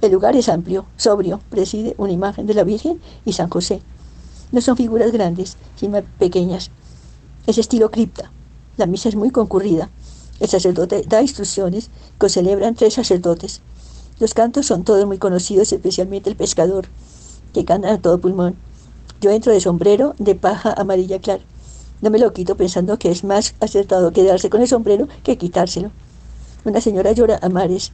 [0.00, 3.82] El lugar es amplio, sobrio, preside una imagen de la Virgen y San José.
[4.50, 6.70] No son figuras grandes, sino pequeñas.
[7.46, 8.32] Es estilo cripta.
[8.80, 9.90] La misa es muy concurrida.
[10.40, 13.60] El sacerdote da instrucciones que celebran tres sacerdotes.
[14.18, 16.86] Los cantos son todos muy conocidos, especialmente el pescador,
[17.52, 18.56] que canta a todo pulmón.
[19.20, 21.42] Yo entro de sombrero de paja amarilla clara.
[22.00, 25.90] No me lo quito pensando que es más acertado quedarse con el sombrero que quitárselo.
[26.64, 27.92] Una señora llora a mares.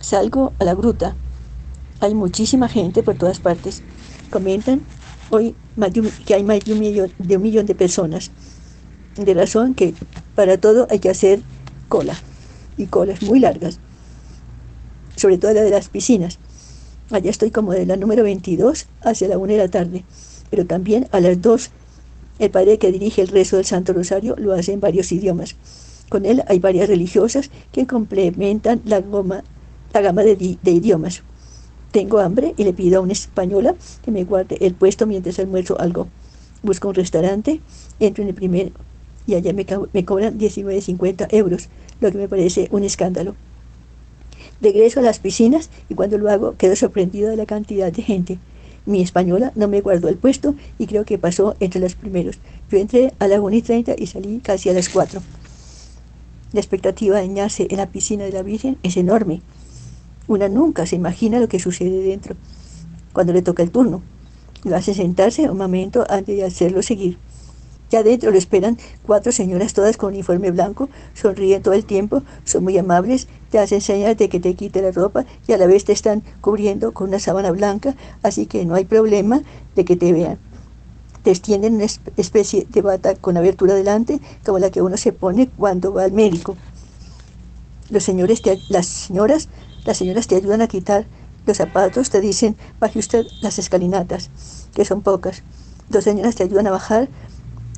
[0.00, 1.14] Salgo a la gruta.
[2.00, 3.84] Hay muchísima gente por todas partes.
[4.30, 4.82] Comentan
[5.30, 5.54] hoy
[6.26, 8.32] que hay más de un, millón, de un millón de personas.
[9.16, 9.94] De razón que
[10.34, 11.40] para todo hay que hacer
[11.88, 12.16] cola.
[12.76, 13.78] Y colas muy largas.
[15.16, 16.38] Sobre todo la de las piscinas.
[17.10, 20.04] Allá estoy como de la número 22 hacia la 1 de la tarde.
[20.50, 21.70] Pero también a las 2
[22.38, 25.56] el padre que dirige el rezo del Santo Rosario lo hace en varios idiomas.
[26.10, 29.42] Con él hay varias religiosas que complementan la, goma,
[29.94, 31.22] la gama de, de idiomas.
[31.92, 33.74] Tengo hambre y le pido a una española
[34.04, 36.08] que me guarde el puesto mientras almuerzo algo.
[36.62, 37.62] Busco un restaurante,
[37.98, 38.72] entro en el primero
[39.26, 41.68] y allá me, cobran 19,50 euros,
[42.00, 43.34] lo que me parece un escándalo.
[44.60, 48.38] Regreso a las piscinas y cuando lo hago quedo sorprendido de la cantidad de gente.
[48.86, 52.38] Mi española no me guardó el puesto y creo que pasó entre los primeros.
[52.70, 55.20] Yo entré a las 1 y 30 y salí casi a las 4.
[56.52, 59.42] La expectativa de bañarse en la piscina de la Virgen es enorme.
[60.28, 62.36] Una nunca se imagina lo que sucede dentro
[63.12, 64.02] cuando le toca el turno.
[64.64, 67.18] Lo hace sentarse un momento antes de hacerlo seguir.
[67.90, 72.64] Ya adentro lo esperan cuatro señoras todas con uniforme blanco, sonríen todo el tiempo, son
[72.64, 75.84] muy amables, te hacen señas de que te quite la ropa y a la vez
[75.84, 77.94] te están cubriendo con una sábana blanca,
[78.24, 79.42] así que no hay problema
[79.76, 80.38] de que te vean.
[81.22, 85.48] te extienden una especie de bata con abertura delante, como la que uno se pone
[85.48, 86.56] cuando va al médico.
[87.90, 91.06] Las señoras, las señoras te ayudan a quitar
[91.44, 94.30] los zapatos, te dicen, baje usted las escalinatas,
[94.72, 95.42] que son pocas.
[95.88, 97.08] Dos señoras te ayudan a bajar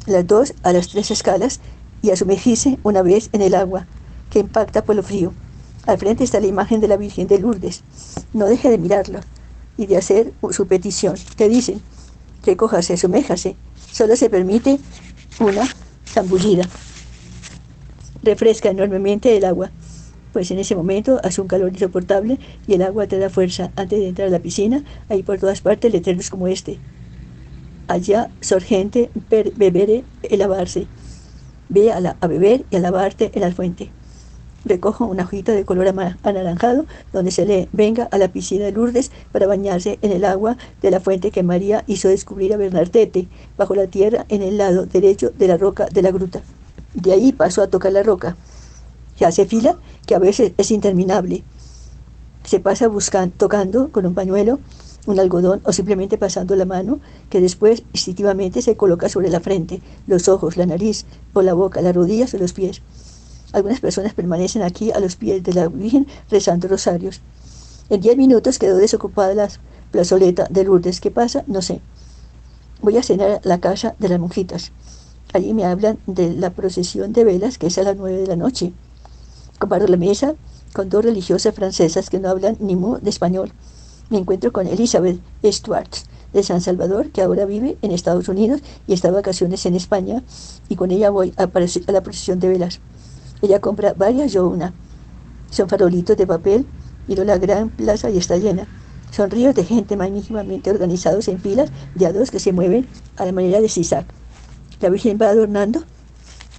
[0.08, 1.60] las dos a las tres escalas
[2.02, 3.86] y a sumergirse una vez en el agua,
[4.30, 5.32] que impacta por lo frío.
[5.86, 7.82] Al frente está la imagen de la Virgen de Lourdes.
[8.32, 9.20] No deje de mirarlo
[9.76, 11.14] y de hacer su petición.
[11.36, 11.80] Te dicen,
[12.44, 13.56] recójase, suméjase.
[13.90, 14.78] Solo se permite
[15.40, 15.66] una
[16.06, 16.68] zambullida.
[18.22, 19.70] Refresca enormemente el agua
[20.32, 23.72] pues en ese momento hace un calor insoportable y el agua te da fuerza.
[23.76, 26.78] Antes de entrar a la piscina, hay por todas partes letreros como este.
[27.88, 29.10] Allá, sorgente,
[29.56, 30.86] beber y lavarse.
[31.70, 33.90] Ve a, a, beber y a lavarte en la fuente.
[34.64, 35.88] Recojo una hojita de color
[36.22, 40.58] anaranjado donde se lee, venga a la piscina de Lourdes para bañarse en el agua
[40.82, 44.84] de la fuente que María hizo descubrir a Bernardete, bajo la tierra en el lado
[44.84, 46.42] derecho de la roca de la gruta.
[46.92, 48.36] De ahí pasó a tocar la roca.
[49.16, 51.44] Se hace fila que a veces es interminable.
[52.44, 54.58] Se pasa buscando, tocando con un pañuelo,
[55.06, 59.80] un algodón o simplemente pasando la mano que después instintivamente se coloca sobre la frente,
[60.06, 62.82] los ojos, la nariz o la boca, las rodillas o los pies.
[63.52, 67.22] Algunas personas permanecen aquí a los pies de la Virgen rezando rosarios.
[67.88, 69.48] En diez minutos quedó desocupada la
[69.90, 71.00] plazoleta de Lourdes.
[71.00, 71.44] ¿Qué pasa?
[71.46, 71.80] No sé.
[72.82, 74.72] Voy a cenar a la casa de las monjitas.
[75.32, 78.36] Allí me hablan de la procesión de velas que es a las nueve de la
[78.36, 78.72] noche.
[79.58, 80.34] Comparto la mesa
[80.74, 83.52] con dos religiosas francesas que no hablan ni mu de español.
[84.10, 85.90] Me encuentro con Elizabeth Stuart
[86.32, 90.22] de San Salvador, que ahora vive en Estados Unidos y está de vacaciones en España,
[90.68, 92.80] y con ella voy a, a la procesión de velas.
[93.42, 94.72] Ella compra varias, yo una.
[95.50, 96.66] Son farolitos de papel,
[97.06, 98.66] miro la gran plaza y está llena.
[99.10, 103.24] Son ríos de gente magníficamente organizados en filas de a dos que se mueven a
[103.24, 104.06] la manera de zigzag.
[104.80, 105.82] La Virgen va adornando,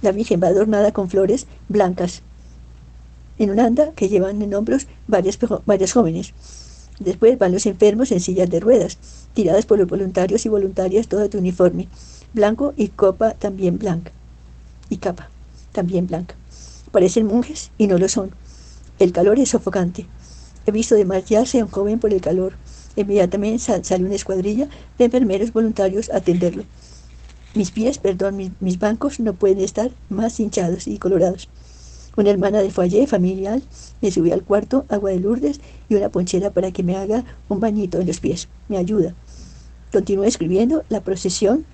[0.02, 2.22] la Virgen va adornada con flores blancas,
[3.38, 6.34] en una anda que llevan en hombros varias, varias jóvenes.
[7.00, 8.98] Después van los enfermos en sillas de ruedas,
[9.32, 11.88] tiradas por los voluntarios y voluntarias todo de uniforme,
[12.34, 14.12] blanco y copa también blanca,
[14.90, 15.30] y capa
[15.72, 16.34] también blanca.
[16.92, 18.32] Parecen monjes y no lo son.
[18.98, 20.06] El calor es sofocante.
[20.66, 22.52] He visto desmayarse a un joven por el calor.
[22.96, 26.64] Inmediatamente sale una escuadrilla de enfermeros voluntarios a atenderlo.
[27.54, 31.48] Mis pies, perdón, mis bancos no pueden estar más hinchados y colorados.
[32.20, 33.62] Una hermana de foyer familiar
[34.02, 37.60] me subió al cuarto, agua de Lourdes y una ponchera para que me haga un
[37.60, 38.50] bañito en los pies.
[38.68, 39.14] Me ayuda.
[39.90, 41.64] Continúo escribiendo la procesión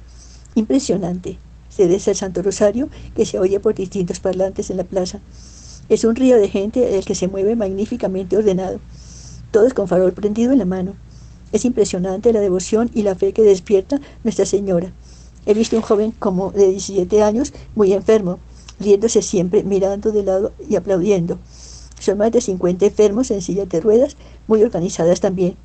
[0.54, 1.40] impresionante.
[1.68, 5.18] Se desea el Santo Rosario que se oye por distintos parlantes en la plaza.
[5.88, 8.78] Es un río de gente el que se mueve magníficamente ordenado,
[9.50, 10.94] todos con farol prendido en la mano.
[11.50, 14.92] Es impresionante la devoción y la fe que despierta Nuestra Señora.
[15.44, 18.38] He visto un joven como de 17 años, muy enfermo,
[18.80, 21.38] riéndose siempre, mirando de lado y aplaudiendo.
[21.98, 25.56] Son más de 50 enfermos en sillas de ruedas, muy organizadas también.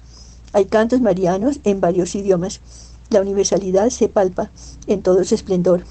[0.54, 2.62] Hay cantos marianos en varios idiomas.
[3.10, 4.50] La universalidad se palpa
[4.88, 5.84] en todo su esplendor.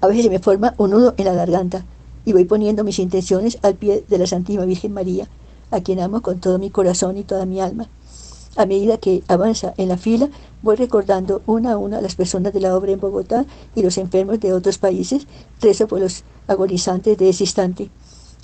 [0.00, 1.84] A veces se me forma un nudo en la garganta
[2.24, 5.28] y voy poniendo mis intenciones al pie de la Santísima Virgen María,
[5.70, 7.88] a quien amo con todo mi corazón y toda mi alma.
[8.56, 10.28] A medida que avanza en la fila,
[10.62, 14.40] voy recordando una a una las personas de la obra en Bogotá y los enfermos
[14.40, 15.26] de otros países,
[15.60, 17.90] rezo por los agonizantes de ese instante.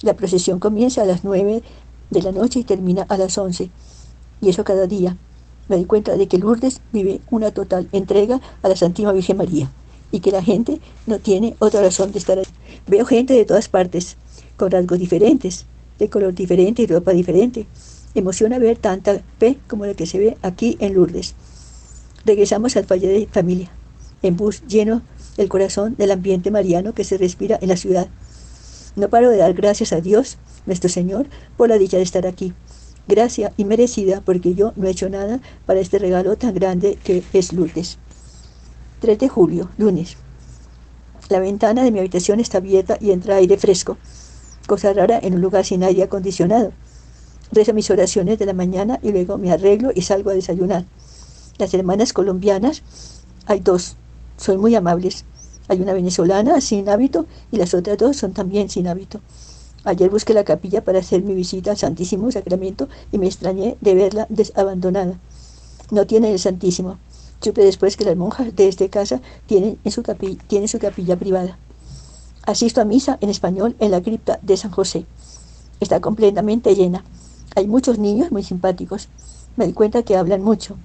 [0.02, 1.62] La procesión comienza a las nueve
[2.10, 3.70] de la noche y termina a las once.
[4.40, 5.16] Y eso cada día.
[5.68, 9.72] Me doy cuenta de que Lourdes vive una total entrega a la Santísima Virgen María
[10.12, 12.44] y que la gente no tiene otra razón de estar ahí.
[12.86, 14.16] Veo gente de todas partes,
[14.56, 15.66] con rasgos diferentes,
[15.98, 17.66] de color diferente y ropa diferente
[18.16, 21.34] Emociona ver tanta fe como la que se ve aquí en Lourdes.
[22.24, 23.70] Regresamos al Valle de Familia,
[24.22, 25.02] en bus lleno
[25.36, 28.08] el corazón del ambiente mariano que se respira en la ciudad.
[28.96, 31.26] No paro de dar gracias a Dios, nuestro Señor,
[31.58, 32.54] por la dicha de estar aquí.
[33.06, 37.22] Gracia y merecida porque yo no he hecho nada para este regalo tan grande que
[37.34, 37.98] es Lourdes.
[39.00, 40.16] 3 de julio, lunes.
[41.28, 43.98] La ventana de mi habitación está abierta y entra aire fresco,
[44.66, 46.72] cosa rara en un lugar sin aire acondicionado.
[47.52, 50.84] Rezo mis oraciones de la mañana y luego me arreglo y salgo a desayunar.
[51.58, 52.82] Las hermanas colombianas,
[53.46, 53.96] hay dos,
[54.36, 55.24] son muy amables.
[55.68, 59.20] Hay una venezolana sin hábito y las otras dos son también sin hábito.
[59.84, 63.94] Ayer busqué la capilla para hacer mi visita al Santísimo Sacramento y me extrañé de
[63.94, 65.18] verla desabandonada.
[65.90, 66.98] No tiene el Santísimo.
[67.40, 71.16] Supe después que las monjas de esta casa tienen, en su, capilla, tienen su capilla
[71.16, 71.58] privada.
[72.44, 75.06] Asisto a misa en español en la cripta de San José.
[75.78, 77.04] Está completamente llena.
[77.56, 79.08] Hay muchos niños muy simpáticos.
[79.56, 80.76] Me di cuenta que hablan mucho.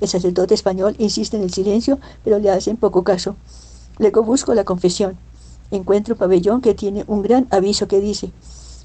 [0.00, 3.36] El sacerdote español insiste en el silencio, pero le hacen poco caso.
[3.98, 5.16] Luego busco la confesión.
[5.70, 8.32] Encuentro un pabellón que tiene un gran aviso que dice,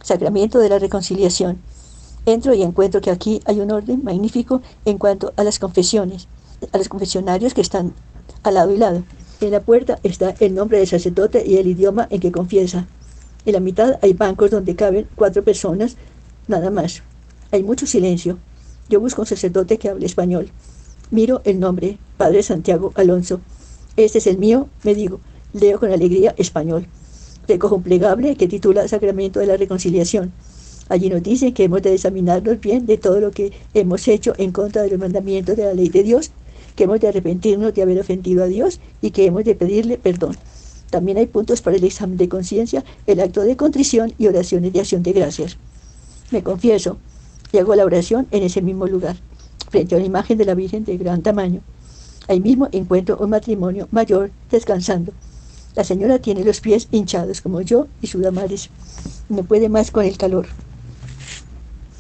[0.04, 1.58] Sacramento de la Reconciliación.
[2.28, 6.28] Entro y encuentro que aquí hay un orden magnífico en cuanto a las confesiones,
[6.72, 7.96] a los confesionarios que están
[8.44, 9.02] al lado y lado.
[9.42, 12.86] En la puerta está el nombre del sacerdote y el idioma en que confiesa.
[13.48, 15.98] En la mitad hay bancos donde caben cuatro personas,
[16.48, 17.02] nada más.
[17.52, 18.38] Hay mucho silencio.
[18.90, 20.50] Yo busco un sacerdote que hable español.
[21.12, 23.42] Miro el nombre, Padre Santiago Alonso.
[23.98, 25.20] Este es el mío, me digo.
[25.52, 26.88] Leo con alegría español.
[27.50, 30.32] Recojo un plegable que titula Sacramento de la Reconciliación.
[30.88, 34.54] Allí nos dice que hemos de examinarnos bien de todo lo que hemos hecho en
[34.54, 36.32] contra de los mandamientos de la ley de Dios,
[36.78, 40.38] que hemos de arrepentirnos de haber ofendido a Dios y que hemos de pedirle perdón.
[40.90, 44.80] También hay puntos para el examen de conciencia, el acto de contrición y oraciones de
[44.80, 45.58] acción de gracias.
[46.32, 46.98] Me confieso
[47.52, 49.18] y hago la oración en ese mismo lugar,
[49.70, 51.62] frente a una imagen de la Virgen de gran tamaño.
[52.28, 55.12] Ahí mismo encuentro un matrimonio mayor descansando.
[55.76, 58.70] La señora tiene los pies hinchados como yo y sudamares.
[59.30, 60.48] No puede más con el calor.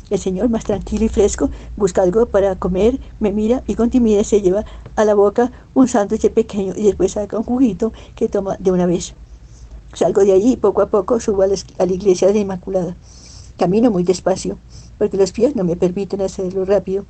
[0.09, 4.27] El señor, más tranquilo y fresco, busca algo para comer, me mira y con timidez
[4.27, 4.65] se lleva
[4.97, 8.85] a la boca un sándwich pequeño y después saca un juguito que toma de una
[8.85, 9.13] vez.
[9.93, 12.95] Salgo de allí y poco a poco subo a la iglesia de la Inmaculada.
[13.57, 14.57] Camino muy despacio,
[15.01, 17.05] porque los pies no me permiten hacerlo rápido.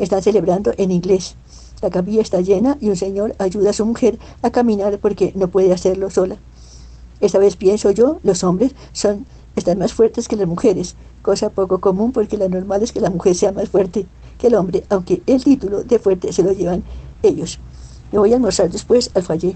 [0.00, 1.36] Están celebrando en inglés.
[1.80, 5.46] La capilla está llena y un señor ayuda a su mujer a caminar porque no
[5.46, 6.38] puede hacerlo sola.
[7.20, 11.80] Esta vez pienso yo, los hombres son, están más fuertes que las mujeres, cosa poco
[11.80, 15.22] común porque lo normal es que la mujer sea más fuerte que el hombre, aunque
[15.28, 16.82] el título de fuerte se lo llevan
[17.22, 17.60] ellos.
[18.10, 19.54] Me voy a almorzar después al fallé.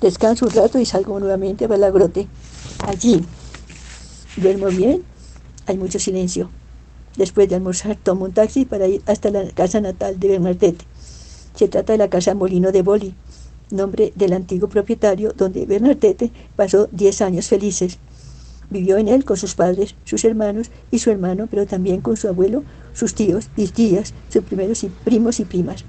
[0.00, 2.26] Descanso un rato y salgo nuevamente a grote.
[2.86, 3.22] Allí
[4.38, 5.02] duermo bien,
[5.66, 6.48] hay mucho silencio.
[7.16, 10.84] Después de almorzar tomo un taxi para ir hasta la casa natal de Bernadette.
[11.54, 13.14] Se trata de la casa Molino de Boli,
[13.70, 17.98] nombre del antiguo propietario donde Bernadette pasó 10 años felices.
[18.70, 22.28] Vivió en él con sus padres, sus hermanos y su hermano, pero también con su
[22.28, 25.84] abuelo, sus tíos y tías, sus primeros primos y primas.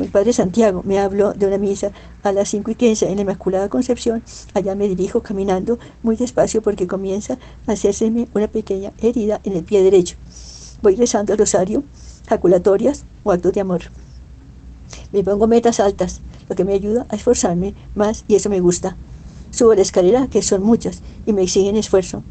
[0.00, 3.22] El padre Santiago me habló de una misa a las cinco y quince en la
[3.22, 4.22] Inmaculada Concepción,
[4.54, 9.64] allá me dirijo caminando muy despacio porque comienza a hacérseme una pequeña herida en el
[9.64, 10.16] pie derecho.
[10.80, 11.84] Voy rezando el rosario,
[12.26, 13.82] jaculatorias o actos de amor.
[15.12, 18.96] Me pongo metas altas, lo que me ayuda a esforzarme más y eso me gusta.
[19.50, 22.22] Subo la escalera, que son muchas, y me exigen esfuerzo.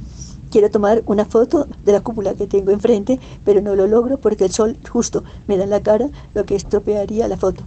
[0.52, 4.44] Quiero tomar una foto de la cúpula que tengo enfrente, pero no lo logro porque
[4.44, 7.64] el sol justo me da en la cara, lo que estropearía la foto.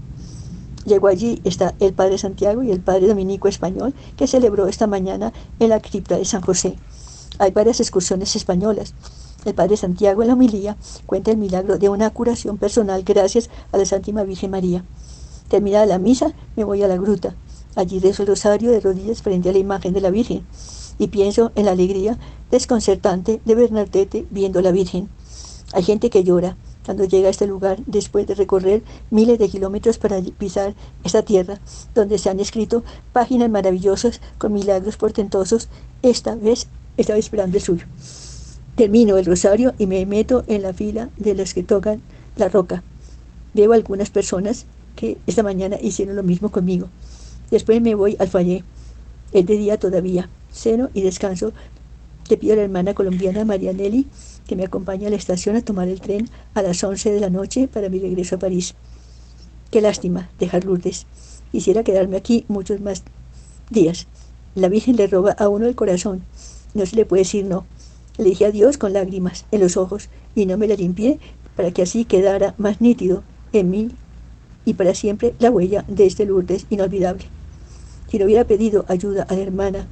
[0.84, 5.32] Llego allí, está el Padre Santiago y el Padre Dominico Español, que celebró esta mañana
[5.60, 6.76] en la cripta de San José.
[7.38, 8.92] Hay varias excursiones españolas.
[9.46, 13.78] El Padre Santiago en la homilía cuenta el milagro de una curación personal gracias a
[13.78, 14.84] la Santísima Virgen María.
[15.48, 17.34] Terminada la misa, me voy a la gruta.
[17.76, 20.44] Allí rezo el rosario de rodillas frente a la imagen de la Virgen
[20.98, 22.18] y pienso en la alegría
[22.50, 25.08] desconcertante de Bernadette viendo a la Virgen.
[25.72, 29.98] Hay gente que llora cuando llega a este lugar después de recorrer miles de kilómetros
[29.98, 31.58] para pisar esta tierra
[31.94, 35.68] donde se han escrito páginas maravillosas con milagros portentosos,
[36.02, 37.86] esta vez estaba esperando el suyo.
[38.76, 42.02] Termino el rosario y me meto en la fila de los que tocan
[42.36, 42.82] la roca.
[43.54, 46.88] Veo algunas personas que esta mañana hicieron lo mismo conmigo.
[47.50, 48.64] Después me voy al fallé.
[49.32, 50.28] Es de día todavía.
[50.54, 51.52] Ceno y descanso.
[52.30, 54.06] Le pido a la hermana colombiana María Nelly
[54.46, 57.30] que me acompañe a la estación a tomar el tren a las 11 de la
[57.30, 58.74] noche para mi regreso a París.
[59.70, 61.06] Qué lástima dejar Lourdes.
[61.50, 63.02] Quisiera quedarme aquí muchos más
[63.70, 64.06] días.
[64.54, 66.22] La Virgen le roba a uno el corazón.
[66.74, 67.66] No se le puede decir no.
[68.16, 71.18] Le dije adiós con lágrimas en los ojos y no me la limpié
[71.56, 73.90] para que así quedara más nítido en mí
[74.64, 77.24] y para siempre la huella de este Lourdes inolvidable.
[78.08, 79.86] Si no hubiera pedido ayuda a la hermana,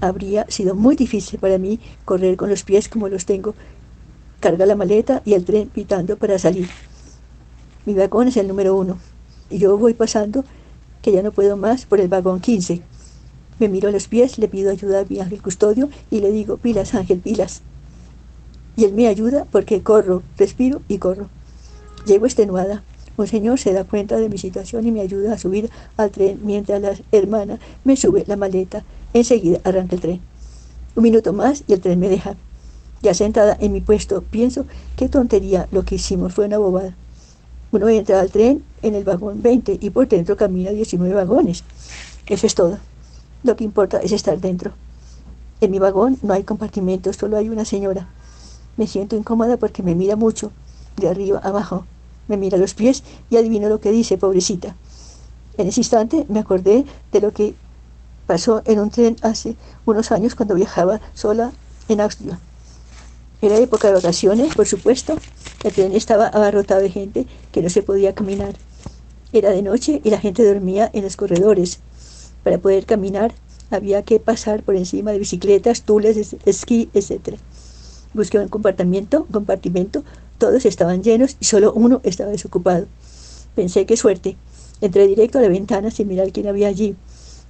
[0.00, 3.54] habría sido muy difícil para mí correr con los pies como los tengo.
[4.40, 6.68] Carga la maleta y el tren pitando para salir.
[7.86, 8.98] Mi vagón es el número uno
[9.50, 10.44] y yo voy pasando
[11.02, 12.82] que ya no puedo más por el vagón 15.
[13.58, 16.56] Me miro a los pies, le pido ayuda a mi ángel custodio y le digo,
[16.56, 17.62] pilas, ángel, pilas.
[18.76, 21.28] Y él me ayuda porque corro, respiro y corro.
[22.06, 22.82] Llego extenuada,
[23.20, 26.40] un señor se da cuenta de mi situación y me ayuda a subir al tren
[26.42, 28.82] mientras la hermana me sube la maleta.
[29.12, 30.20] Enseguida arranca el tren.
[30.94, 32.36] Un minuto más y el tren me deja.
[33.02, 36.94] Ya sentada en mi puesto, pienso, qué tontería lo que hicimos, fue una bobada.
[37.72, 41.64] Uno entra al tren en el vagón 20 y por dentro camina 19 vagones.
[42.26, 42.78] Eso es todo.
[43.42, 44.72] Lo que importa es estar dentro.
[45.60, 48.08] En mi vagón no hay compartimentos, solo hay una señora.
[48.76, 50.52] Me siento incómoda porque me mira mucho,
[50.96, 51.86] de arriba abajo
[52.28, 54.76] Me mira los pies y adivino lo que dice, pobrecita.
[55.58, 57.54] En ese instante me acordé de lo que
[58.30, 59.56] pasó en un tren hace
[59.86, 61.50] unos años cuando viajaba sola
[61.88, 62.38] en Austria.
[63.42, 65.18] Era época de vacaciones, por supuesto.
[65.64, 68.54] El tren estaba abarrotado de gente que no se podía caminar.
[69.32, 71.80] Era de noche y la gente dormía en los corredores.
[72.44, 73.34] Para poder caminar
[73.72, 77.36] había que pasar por encima de bicicletas, tules, esquí, etc.
[78.14, 80.04] Busqué un compartimiento, compartimento,
[80.38, 82.86] todos estaban llenos y solo uno estaba desocupado.
[83.56, 84.36] Pensé qué suerte.
[84.80, 86.94] Entré directo a la ventana sin mirar quién había allí.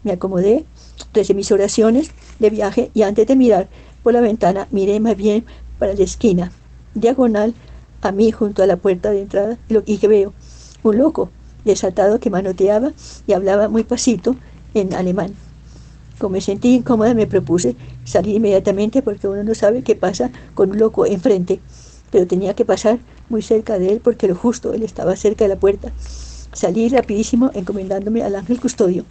[0.03, 0.64] Me acomodé,
[1.12, 3.68] recé mis oraciones de viaje y antes de mirar
[4.03, 5.44] por la ventana miré más bien
[5.78, 6.53] para la esquina,
[6.94, 7.55] diagonal
[8.03, 10.32] a mí junto a la puerta de entrada y que veo
[10.82, 11.30] un loco
[11.64, 12.92] desatado que manoteaba
[13.26, 14.36] y hablaba muy pasito
[14.74, 15.34] en alemán.
[16.18, 20.70] Como me sentí incómoda, me propuse salir inmediatamente porque uno no sabe qué pasa con
[20.70, 21.61] un loco enfrente,
[22.11, 22.98] pero tenía que pasar
[23.28, 25.92] muy cerca de él porque lo justo, él estaba cerca de la puerta.
[26.53, 29.05] Salí rapidísimo encomendándome al ángel custodio.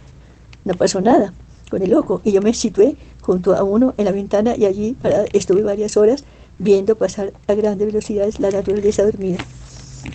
[0.64, 1.32] No pasó nada
[1.70, 4.96] con el loco y yo me situé junto a uno en la ventana y allí
[5.32, 6.24] estuve varias horas
[6.58, 9.38] viendo pasar a grandes velocidades la naturaleza dormida.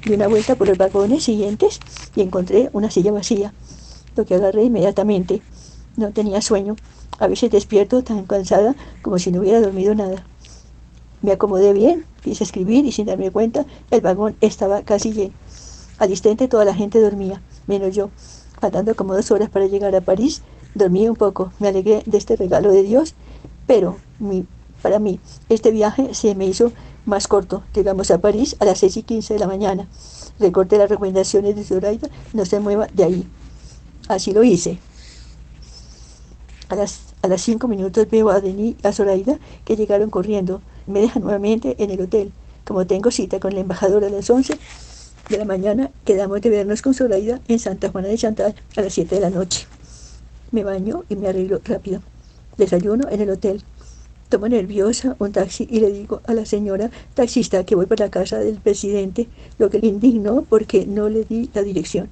[0.06, 1.80] Di una vuelta por los vagones siguientes
[2.16, 3.54] y encontré una silla vacía,
[4.16, 5.42] lo que agarré inmediatamente.
[5.96, 6.76] No tenía sueño.
[7.20, 10.26] A veces despierto tan cansada como si no hubiera dormido nada.
[11.22, 15.34] Me acomodé bien, quise escribir y sin darme cuenta el vagón estaba casi lleno.
[15.98, 18.10] Al instante toda la gente dormía, menos yo.
[18.60, 20.42] Faltando como dos horas para llegar a París,
[20.74, 21.52] dormí un poco.
[21.60, 23.16] Me alegré de este regalo de Dios,
[23.68, 23.98] pero
[24.82, 26.72] para mí, este viaje se me hizo
[27.06, 27.64] más corto.
[27.74, 29.88] Llegamos a París a las 6 y 15 de la mañana.
[30.40, 33.28] Recorté las recomendaciones de Zoraida, no se mueva de ahí.
[34.08, 34.80] Así lo hice.
[36.70, 40.62] A las, a las 5 minutos veo a Denis y a Zoraida que llegaron corriendo.
[40.88, 42.32] Me dejan nuevamente en el hotel.
[42.66, 44.58] Como tengo cita con la embajadora a las 11
[45.30, 48.94] de la mañana, quedamos de vernos con Zoraida en Santa Juana de Chantal a las
[48.94, 49.66] 7 de la noche.
[50.52, 52.02] Me baño y me arreglo rápido.
[52.58, 53.64] Desayuno en el hotel.
[54.30, 58.12] Tomo nerviosa un taxi y le digo a la señora taxista que voy para la
[58.12, 62.10] casa del presidente, lo que le indignó porque no le di la dirección.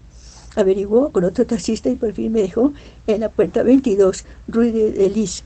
[0.56, 2.74] Averiguó con otro taxista y por fin me dejó
[3.08, 5.44] en la puerta 22, Rue de Lis.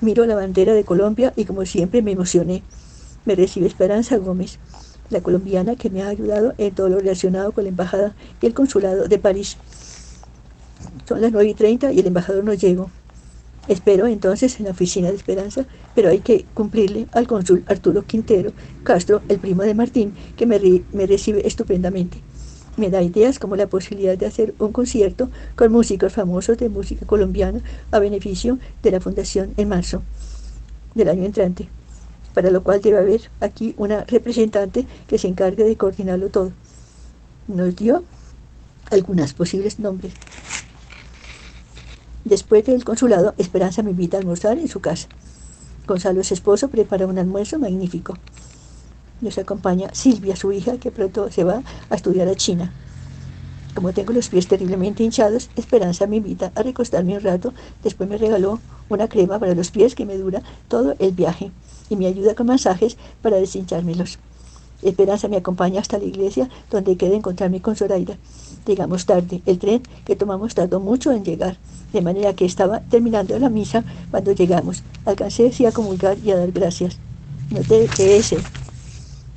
[0.00, 2.62] Miro la bandera de Colombia y como siempre me emocioné.
[3.24, 4.58] Me recibe Esperanza Gómez,
[5.10, 8.54] la colombiana que me ha ayudado en todo lo relacionado con la embajada y el
[8.54, 9.56] consulado de París.
[11.06, 12.90] Son las 9 y 30 y el embajador no llegó.
[13.68, 18.52] Espero entonces en la oficina de Esperanza, pero hay que cumplirle al cónsul Arturo Quintero
[18.82, 20.58] Castro, el primo de Martín, que me,
[20.92, 22.18] me recibe estupendamente.
[22.76, 27.04] Me da ideas como la posibilidad de hacer un concierto con músicos famosos de música
[27.06, 30.02] colombiana a beneficio de la Fundación en marzo
[30.94, 31.68] del año entrante,
[32.34, 36.52] para lo cual debe haber aquí una representante que se encargue de coordinarlo todo.
[37.48, 38.04] Nos dio
[38.90, 40.12] algunos posibles nombres.
[42.24, 45.08] Después del consulado, Esperanza me invita a almorzar en su casa.
[45.86, 48.16] Gonzalo, su esposo, prepara un almuerzo magnífico.
[49.20, 52.72] Nos acompaña Silvia, su hija, que pronto se va a estudiar a China.
[53.74, 57.54] Como tengo los pies terriblemente hinchados, Esperanza me invita a recostarme un rato.
[57.82, 61.50] Después me regaló una crema para los pies que me dura todo el viaje
[61.90, 64.18] y me ayuda con masajes para deshinchármelos.
[64.82, 68.16] Esperanza me acompaña hasta la iglesia donde queda encontrarme con Zoraida.
[68.66, 69.42] Llegamos tarde.
[69.44, 71.58] El tren que tomamos tardó mucho en llegar
[71.92, 74.82] de manera que estaba terminando la misa cuando llegamos.
[75.04, 76.98] Alcancé así a comulgar y a dar gracias.
[77.50, 78.38] Noté que ese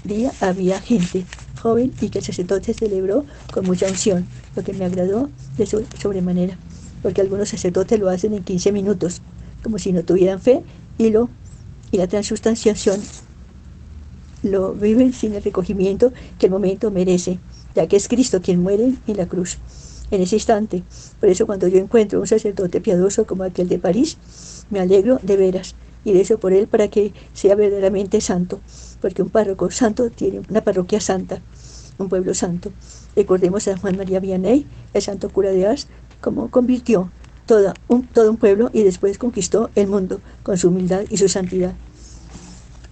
[0.03, 1.25] día había gente
[1.61, 6.57] joven y que el sacerdote celebró con mucha unción, lo que me agradó de sobremanera,
[7.01, 9.21] porque algunos sacerdotes lo hacen en 15 minutos,
[9.63, 10.61] como si no tuvieran fe,
[10.97, 11.29] y, lo,
[11.93, 12.99] y la transustanciación
[14.41, 17.39] lo viven sin el recogimiento que el momento merece,
[17.75, 19.59] ya que es Cristo quien muere en la cruz
[20.09, 20.83] en ese instante.
[21.19, 24.17] Por eso cuando yo encuentro un sacerdote piadoso como aquel de París,
[24.71, 28.59] me alegro de veras y rezo por él para que sea verdaderamente santo,
[28.99, 31.41] porque un párroco santo tiene una parroquia santa,
[31.99, 32.71] un pueblo santo.
[33.15, 35.87] Recordemos a Juan María Vianney, el santo cura de Ars,
[36.21, 37.11] como convirtió
[37.45, 41.29] toda un, todo un pueblo y después conquistó el mundo con su humildad y su
[41.29, 41.73] santidad.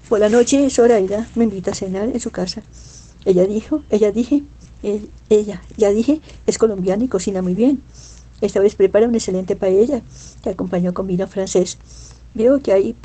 [0.09, 2.63] Por la noche, Zoraida me invita a cenar en su casa.
[3.23, 4.43] Ella dijo, ella dije,
[5.29, 7.81] ella, ya dije, es colombiana y cocina muy bien.
[8.41, 10.01] Esta vez prepara una excelente paella
[10.43, 11.77] que acompañó con vino francés.
[12.33, 12.95] Veo que, hay,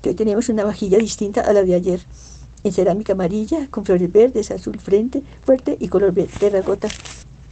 [0.00, 2.00] que hoy tenemos una vajilla distinta a la de ayer,
[2.62, 6.88] en cerámica amarilla, con flores verdes, azul frente, fuerte y color terracota.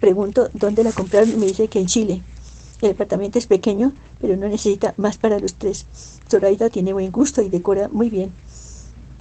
[0.00, 2.22] Pregunto dónde la compraron y me dice que en Chile.
[2.82, 5.86] El apartamento es pequeño, pero no necesita más para los tres.
[6.28, 8.32] Zoraida tiene buen gusto y decora muy bien.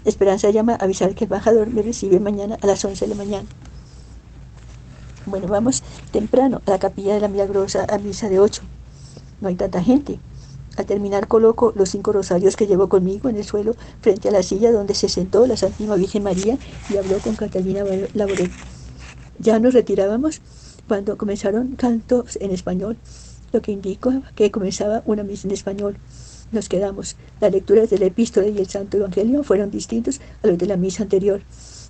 [0.04, 3.24] Esperanza llama a avisar que el embajador me recibe mañana a las 11 de la
[3.24, 3.48] mañana.
[5.28, 8.64] Bueno, vamos temprano a la capilla de la Milagrosa a misa de 8.
[9.42, 10.18] No hay tanta gente.
[10.76, 14.42] Al terminar coloco los cinco rosarios que llevo conmigo en el suelo frente a la
[14.42, 16.58] silla donde se sentó la Santísima Virgen María
[16.90, 17.84] y habló con Catalina
[18.16, 18.50] Laboret.
[19.38, 20.42] Ya nos retirábamos
[20.88, 22.98] cuando comenzaron cantos en español,
[23.52, 25.98] lo que indica que comenzaba una misa en español.
[26.52, 27.16] Nos quedamos.
[27.40, 30.78] Las lecturas de la epístola y el Santo Evangelio fueron distintos a los de la
[30.78, 31.42] misa anterior.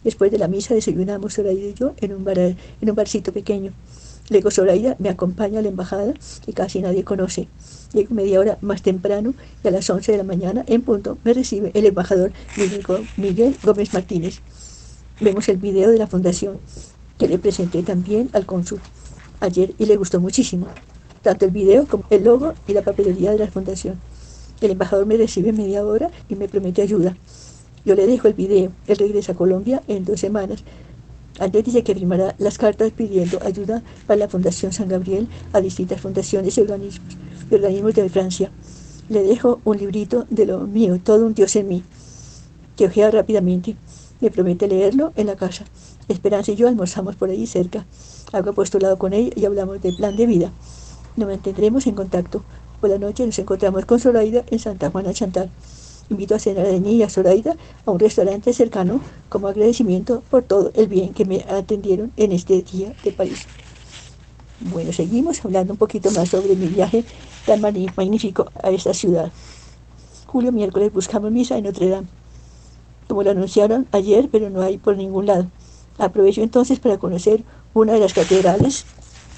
[0.04, 3.72] Después de la misa desayunamos Zoraida y yo en un, bar, en un barcito pequeño.
[4.30, 6.14] Luego Zoraida me acompaña a la embajada
[6.46, 7.48] que casi nadie conoce.
[7.94, 9.34] Llego media hora más temprano
[9.64, 12.32] y a las 11 de la mañana en punto me recibe el embajador
[13.18, 14.42] Miguel Gómez Martínez.
[15.20, 16.60] Vemos el video de la fundación
[17.20, 18.80] que le presenté también al cónsul
[19.42, 20.68] ayer y le gustó muchísimo,
[21.22, 24.00] tanto el video como el logo y la papelería de la fundación.
[24.62, 27.18] El embajador me recibe media hora y me promete ayuda.
[27.84, 28.72] Yo le dejo el video.
[28.88, 30.64] Él regresa a Colombia en dos semanas.
[31.40, 36.00] Antes dice que firmará las cartas pidiendo ayuda para la Fundación San Gabriel a distintas
[36.00, 37.18] fundaciones y organismos,
[37.50, 38.52] organismos de Francia.
[39.10, 41.84] Le dejo un librito de lo mío, todo un Dios en mí,
[42.78, 43.76] que ojea rápidamente.
[44.20, 45.66] Me promete leerlo en la casa.
[46.08, 47.88] Esperanza y yo almorzamos por ahí cerca.
[48.32, 50.52] Hago apostolado con ella y hablamos del plan de vida.
[51.16, 52.44] Nos mantendremos en contacto.
[52.80, 55.50] Por la noche nos encontramos con Zoraida en Santa Juana Chantal.
[56.10, 57.56] Invito a cenar a Niña Zoraida
[57.86, 62.62] a un restaurante cercano como agradecimiento por todo el bien que me atendieron en este
[62.62, 63.46] día de París.
[64.60, 67.04] Bueno, seguimos hablando un poquito más sobre mi viaje
[67.46, 69.32] tan magnífico a esta ciudad.
[70.28, 72.08] Julio miércoles buscamos misa en Notre Dame,
[73.08, 75.48] como lo anunciaron ayer, pero no hay por ningún lado.
[75.98, 77.44] Aprovecho entonces para conocer
[77.74, 78.86] una de las catedrales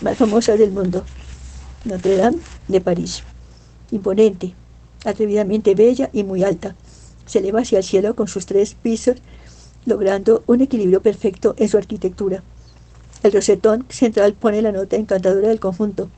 [0.02, 1.04] más famosas del mundo,
[1.86, 2.38] Notre Dame
[2.70, 3.24] de París.
[3.92, 4.56] Imponente,
[5.04, 6.76] atrevidamente bella y muy alta.
[7.26, 9.18] Se eleva hacia el cielo con sus tres pisos,
[9.86, 12.42] logrando un equilibrio perfecto en su arquitectura.
[13.22, 16.10] El rosetón central pone la nota encantadora del conjunto.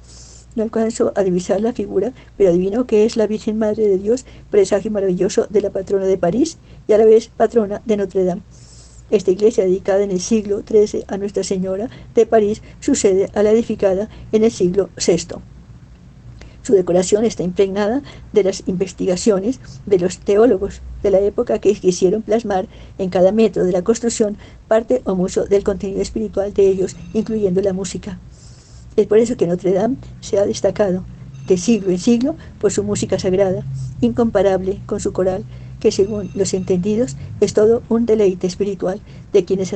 [0.56, 4.26] No alcanzo a divisar la figura, pero adivino que es la Virgen Madre de Dios,
[4.52, 8.44] presagio maravilloso de la patrona de París y a la vez patrona de Notre Dame.
[9.10, 13.50] Esta iglesia dedicada en el siglo XIII a Nuestra Señora de París sucede a la
[13.50, 15.55] edificada en el siglo VI.
[16.66, 18.02] Su decoración está impregnada
[18.34, 22.66] de las investigaciones de los teólogos de la época que quisieron plasmar
[22.98, 24.36] en cada metro de la construcción
[24.68, 28.18] parte o mucho del contenido espiritual de ellos, incluyendo la música.
[28.96, 31.04] Es por eso que Notre Dame se ha destacado
[31.46, 33.64] de siglo en siglo por su música sagrada,
[34.02, 35.46] incomparable con su coral,
[35.80, 39.02] que según los entendidos es todo un deleite espiritual
[39.34, 39.72] de quienes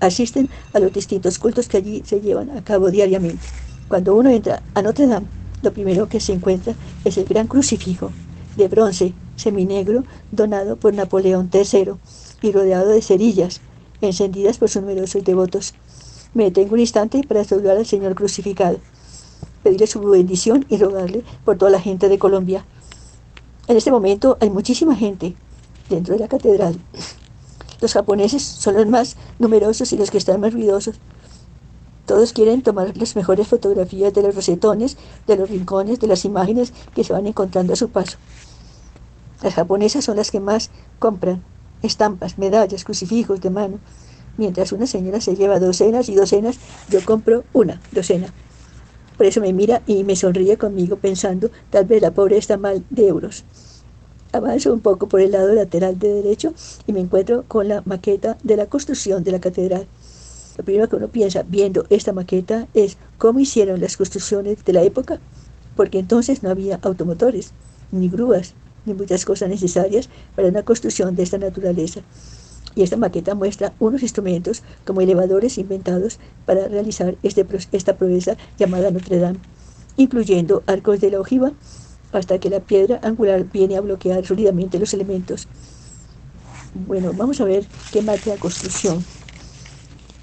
[0.00, 3.44] asisten a los distintos cultos que allí se llevan a cabo diariamente.
[3.86, 5.26] Cuando uno entra a Notre Dame,
[5.62, 8.10] lo primero que se encuentra es el gran crucifijo
[8.56, 11.92] de bronce seminegro donado por Napoleón III
[12.42, 13.60] y rodeado de cerillas
[14.00, 15.74] encendidas por sus numerosos devotos.
[16.34, 18.78] Me detengo un instante para saludar al Señor crucificado,
[19.62, 22.64] pedirle su bendición y rogarle por toda la gente de Colombia.
[23.68, 25.34] En este momento hay muchísima gente
[25.88, 26.76] dentro de la catedral.
[27.80, 30.96] Los japoneses son los más numerosos y los que están más ruidosos.
[32.06, 34.96] Todos quieren tomar las mejores fotografías de los rosetones,
[35.26, 38.18] de los rincones, de las imágenes que se van encontrando a su paso.
[39.42, 41.42] Las japonesas son las que más compran
[41.82, 43.78] estampas, medallas, crucifijos de mano.
[44.36, 48.32] Mientras una señora se lleva docenas y docenas, yo compro una docena.
[49.16, 52.84] Por eso me mira y me sonríe conmigo pensando, tal vez la pobre está mal
[52.90, 53.44] de euros.
[54.32, 56.54] Avanzo un poco por el lado lateral de derecho
[56.86, 59.86] y me encuentro con la maqueta de la construcción de la catedral.
[60.56, 64.82] Lo primero que uno piensa viendo esta maqueta es cómo hicieron las construcciones de la
[64.82, 65.18] época,
[65.76, 67.52] porque entonces no había automotores,
[67.90, 72.00] ni grúas, ni muchas cosas necesarias para una construcción de esta naturaleza.
[72.74, 78.90] Y esta maqueta muestra unos instrumentos como elevadores inventados para realizar este, esta proeza llamada
[78.90, 79.38] Notre Dame,
[79.96, 81.52] incluyendo arcos de la ojiva,
[82.12, 85.48] hasta que la piedra angular viene a bloquear sólidamente los elementos.
[86.74, 89.02] Bueno, vamos a ver qué marca construcción.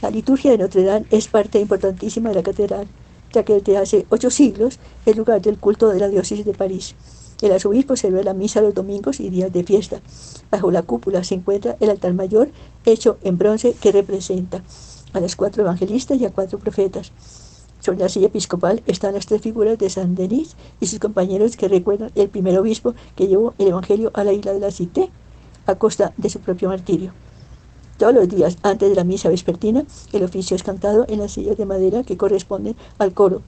[0.02, 2.88] La liturgia de Notre Dame es parte importantísima de la catedral,
[3.34, 6.96] ya que desde hace ocho siglos es lugar del culto de la diócesis de París.
[7.42, 10.00] El arzobispo celebra la misa los domingos y días de fiesta.
[10.50, 12.50] Bajo la cúpula se encuentra el altar mayor
[12.86, 14.64] hecho en bronce que representa
[15.12, 17.12] a los cuatro evangelistas y a cuatro profetas.
[17.82, 21.68] Sobre la silla episcopal están las tres figuras de San Denis y sus compañeros que
[21.68, 25.10] recuerdan el primer obispo que llevó el evangelio a la isla de la Cité
[25.66, 27.12] a costa de su propio martirio.
[28.00, 29.84] Todos los días, antes de la misa vespertina,
[30.14, 33.42] el oficio es cantado en las sillas de madera que corresponden al coro.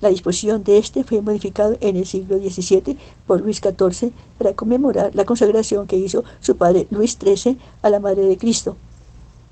[0.00, 5.12] La disposición de este fue modificado en el siglo XVII por Luis XIV para conmemorar
[5.16, 8.76] la consagración que hizo su padre Luis XIII a la Madre de Cristo.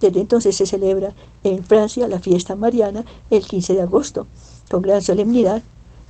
[0.01, 4.28] Desde entonces se celebra en Francia la fiesta mariana el 15 de agosto,
[4.70, 5.64] con gran solemnidad.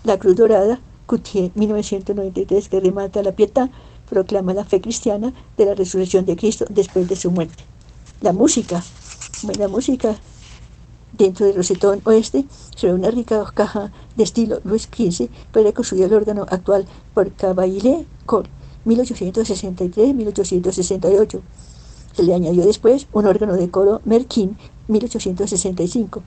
[0.04, 3.70] La Cruz Dorada, Coutier 1993, que remata la pietad,
[4.06, 7.64] proclama la fe cristiana de la resurrección de Cristo después de su muerte.
[8.20, 8.82] La música,
[9.58, 10.16] la música
[11.12, 16.14] dentro del rosetón oeste, sobre una rica caja de estilo Luis XV, fue reconstruido el
[16.14, 18.48] órgano actual por Cavaillé Cole,
[18.86, 21.40] 1863-1868.
[22.12, 24.58] Se le añadió después un órgano de coro Merkin,
[24.88, 26.20] 1865.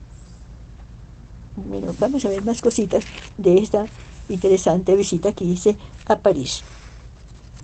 [1.68, 3.04] Bueno, vamos a ver más cositas
[3.36, 3.84] de esta
[4.30, 5.76] interesante visita que hice
[6.06, 6.64] a París.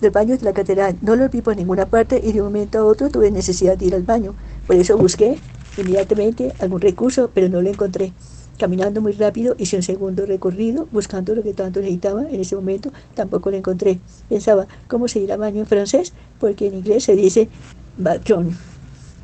[0.00, 2.78] Del baño de la catedral no lo vi por ninguna parte y de un momento
[2.78, 4.32] a otro tuve necesidad de ir al baño.
[4.66, 5.38] Por eso busqué
[5.76, 8.12] inmediatamente algún recurso, pero no lo encontré.
[8.58, 12.22] Caminando muy rápido hice un segundo recorrido buscando lo que tanto necesitaba.
[12.30, 13.98] En ese momento tampoco lo encontré.
[14.28, 16.12] Pensaba, ¿cómo se irá baño en francés?
[16.38, 17.48] Porque en inglés se dice
[17.96, 18.50] bathroom.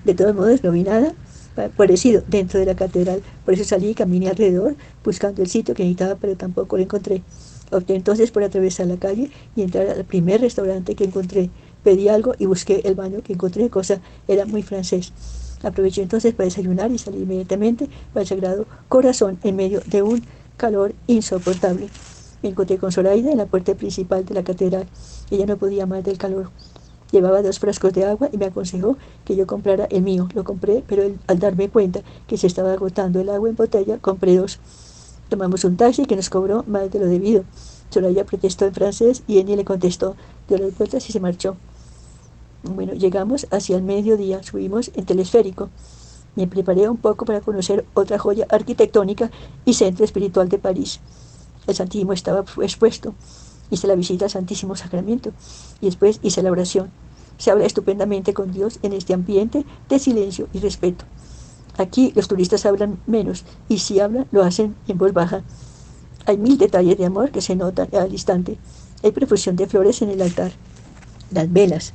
[0.04, 1.14] De todos modos, no vi nada
[1.76, 3.22] parecido dentro de la catedral.
[3.44, 7.22] Por eso salí y caminé alrededor buscando el sitio que necesitaba, pero tampoco lo encontré.
[7.70, 11.50] Opté entonces por atravesar la calle y entrar al primer restaurante que encontré.
[11.82, 15.12] Pedí algo y busqué el baño que encontré, cosa era muy francés.
[15.62, 20.22] Aproveché entonces para desayunar y salí inmediatamente para el Sagrado Corazón en medio de un
[20.56, 21.88] calor insoportable.
[22.42, 24.86] Me encontré con Zoraida en la puerta principal de la catedral.
[25.30, 26.50] Ella no podía más del calor.
[27.10, 30.28] Llevaba dos frascos de agua y me aconsejó que yo comprara el mío.
[30.34, 34.36] Lo compré, pero al darme cuenta que se estaba agotando el agua en botella, compré
[34.36, 34.58] dos.
[35.34, 37.42] Tomamos un taxi que nos cobró más de lo debido.
[37.90, 40.14] Soraya protestó en francés y Eni le contestó,
[40.46, 41.56] dio las vueltas y se marchó.
[42.62, 45.70] Bueno, llegamos hacia el mediodía, subimos en telesférico.
[46.36, 49.32] Me preparé un poco para conocer otra joya arquitectónica
[49.64, 51.00] y centro espiritual de París.
[51.66, 53.12] El Santísimo estaba expuesto.
[53.72, 55.32] Hice la visita al Santísimo Sacramento
[55.80, 56.92] y después hice la oración.
[57.38, 61.04] Se habla estupendamente con Dios en este ambiente de silencio y respeto.
[61.76, 65.42] Aquí los turistas hablan menos y si hablan lo hacen en voz baja.
[66.26, 68.58] Hay mil detalles de amor que se notan al instante.
[69.02, 70.52] Hay profusión de flores en el altar.
[71.30, 71.92] Las velas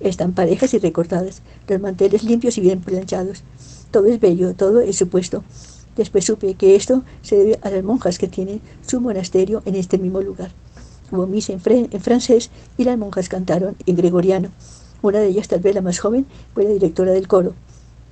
[0.00, 3.42] están parejas y recortadas, los manteles limpios y bien planchados.
[3.90, 5.44] Todo es bello, todo es supuesto.
[5.96, 9.98] Después supe que esto se debe a las monjas que tienen su monasterio en este
[9.98, 10.50] mismo lugar.
[11.12, 14.50] Hubo misa en, en francés y las monjas cantaron en gregoriano.
[15.02, 17.54] Una de ellas, tal vez la más joven, fue la directora del coro.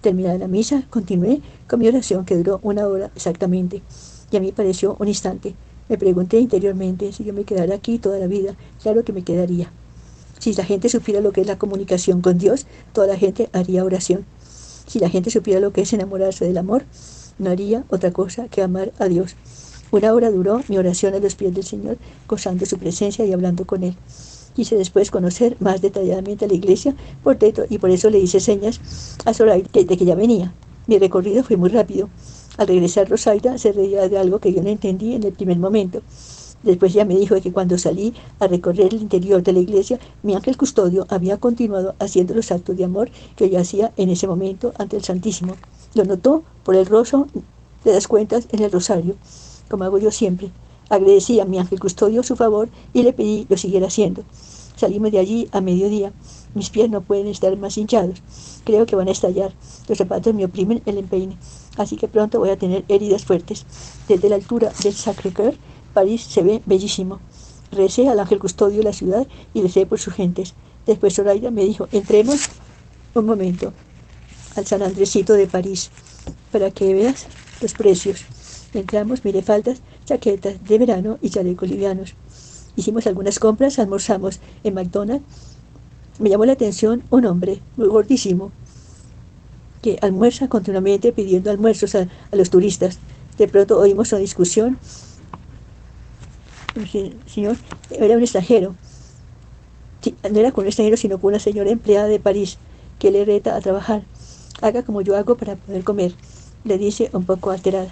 [0.00, 3.82] Terminada la misa, continué con mi oración que duró una hora exactamente.
[4.30, 5.54] Y a mí pareció un instante.
[5.88, 8.54] Me pregunté interiormente si yo me quedara aquí toda la vida.
[8.82, 9.72] Claro que me quedaría.
[10.38, 13.84] Si la gente supiera lo que es la comunicación con Dios, toda la gente haría
[13.84, 14.24] oración.
[14.86, 16.84] Si la gente supiera lo que es enamorarse del amor,
[17.38, 19.34] no haría otra cosa que amar a Dios.
[19.90, 23.66] Una hora duró mi oración a los pies del Señor, gozando su presencia y hablando
[23.66, 23.96] con Él.
[24.58, 26.92] Quise después conocer más detalladamente a la iglesia
[27.22, 28.80] por teto y por eso le hice señas
[29.24, 30.52] a Zoraida de que ya venía.
[30.88, 32.08] Mi recorrido fue muy rápido.
[32.56, 36.02] Al regresar Rosaida se reía de algo que yo no entendí en el primer momento.
[36.64, 40.34] Después ya me dijo que cuando salí a recorrer el interior de la iglesia, mi
[40.34, 44.72] ángel custodio había continuado haciendo los actos de amor que yo hacía en ese momento
[44.76, 45.54] ante el Santísimo.
[45.94, 47.28] Lo notó por el roso
[47.84, 49.14] de las cuentas en el rosario,
[49.68, 50.50] como hago yo siempre.
[50.88, 54.24] Agradecí a mi ángel custodio su favor y le pedí lo siguiera haciendo.
[54.76, 56.12] Salimos de allí a mediodía.
[56.54, 58.22] Mis pies no pueden estar más hinchados.
[58.64, 59.52] Creo que van a estallar.
[59.88, 61.36] Los zapatos me oprimen el empeine.
[61.76, 63.66] Así que pronto voy a tener heridas fuertes.
[64.08, 65.56] Desde la altura del Sacré-Cœur,
[65.94, 67.18] París se ve bellísimo.
[67.72, 70.54] Recé al ángel custodio de la ciudad y recé por sus gentes.
[70.86, 72.48] Después Zoraida me dijo, entremos
[73.14, 73.72] un momento
[74.56, 75.90] al San Andresito de París
[76.50, 77.26] para que veas
[77.60, 78.24] los precios.
[78.74, 82.14] Entramos, mire faltas, chaquetas de verano y chalecos livianos.
[82.76, 85.24] Hicimos algunas compras, almorzamos en McDonald's.
[86.18, 88.50] Me llamó la atención un hombre muy gordísimo
[89.82, 92.98] que almuerza continuamente pidiendo almuerzos a, los turistas.
[93.36, 94.78] De pronto oímos una discusión.
[96.74, 97.56] El señor
[97.90, 98.74] era un extranjero.
[100.30, 102.58] No era con un extranjero, sino con una señora empleada de París
[102.98, 104.02] que le reta a trabajar.
[104.62, 106.12] Haga como yo hago para poder comer,
[106.64, 107.90] le dice un poco alterada.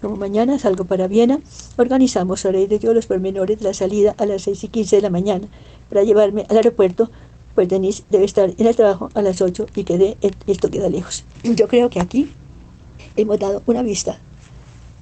[0.00, 1.40] Como mañana salgo para Viena,
[1.76, 5.02] organizamos a de yo los pormenores de la salida a las 6 y 15 de
[5.02, 5.46] la mañana
[5.90, 7.10] para llevarme al aeropuerto,
[7.54, 11.24] pues Denise debe estar en el trabajo a las 8 y quede, esto queda lejos.
[11.44, 12.32] Yo creo que aquí
[13.16, 14.18] hemos dado una vista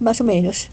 [0.00, 0.68] más o menos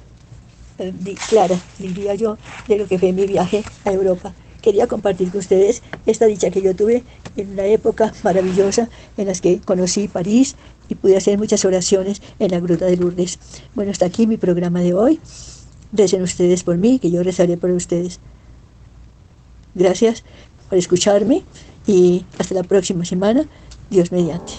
[0.79, 0.91] eh,
[1.29, 4.33] clara, diría yo, de lo que fue mi viaje a Europa
[4.65, 7.03] quería compartir con ustedes esta dicha que yo tuve
[7.37, 10.55] en una época maravillosa en las que conocí París
[10.89, 13.39] y pude hacer muchas oraciones en la Gruta de Lourdes.
[13.73, 15.19] Bueno, hasta aquí mi programa de hoy.
[15.91, 18.19] Recen ustedes por mí, que yo rezaré por ustedes.
[19.73, 20.23] Gracias
[20.69, 21.43] por escucharme
[21.85, 23.45] y hasta la próxima semana,
[23.89, 24.53] Dios mediante.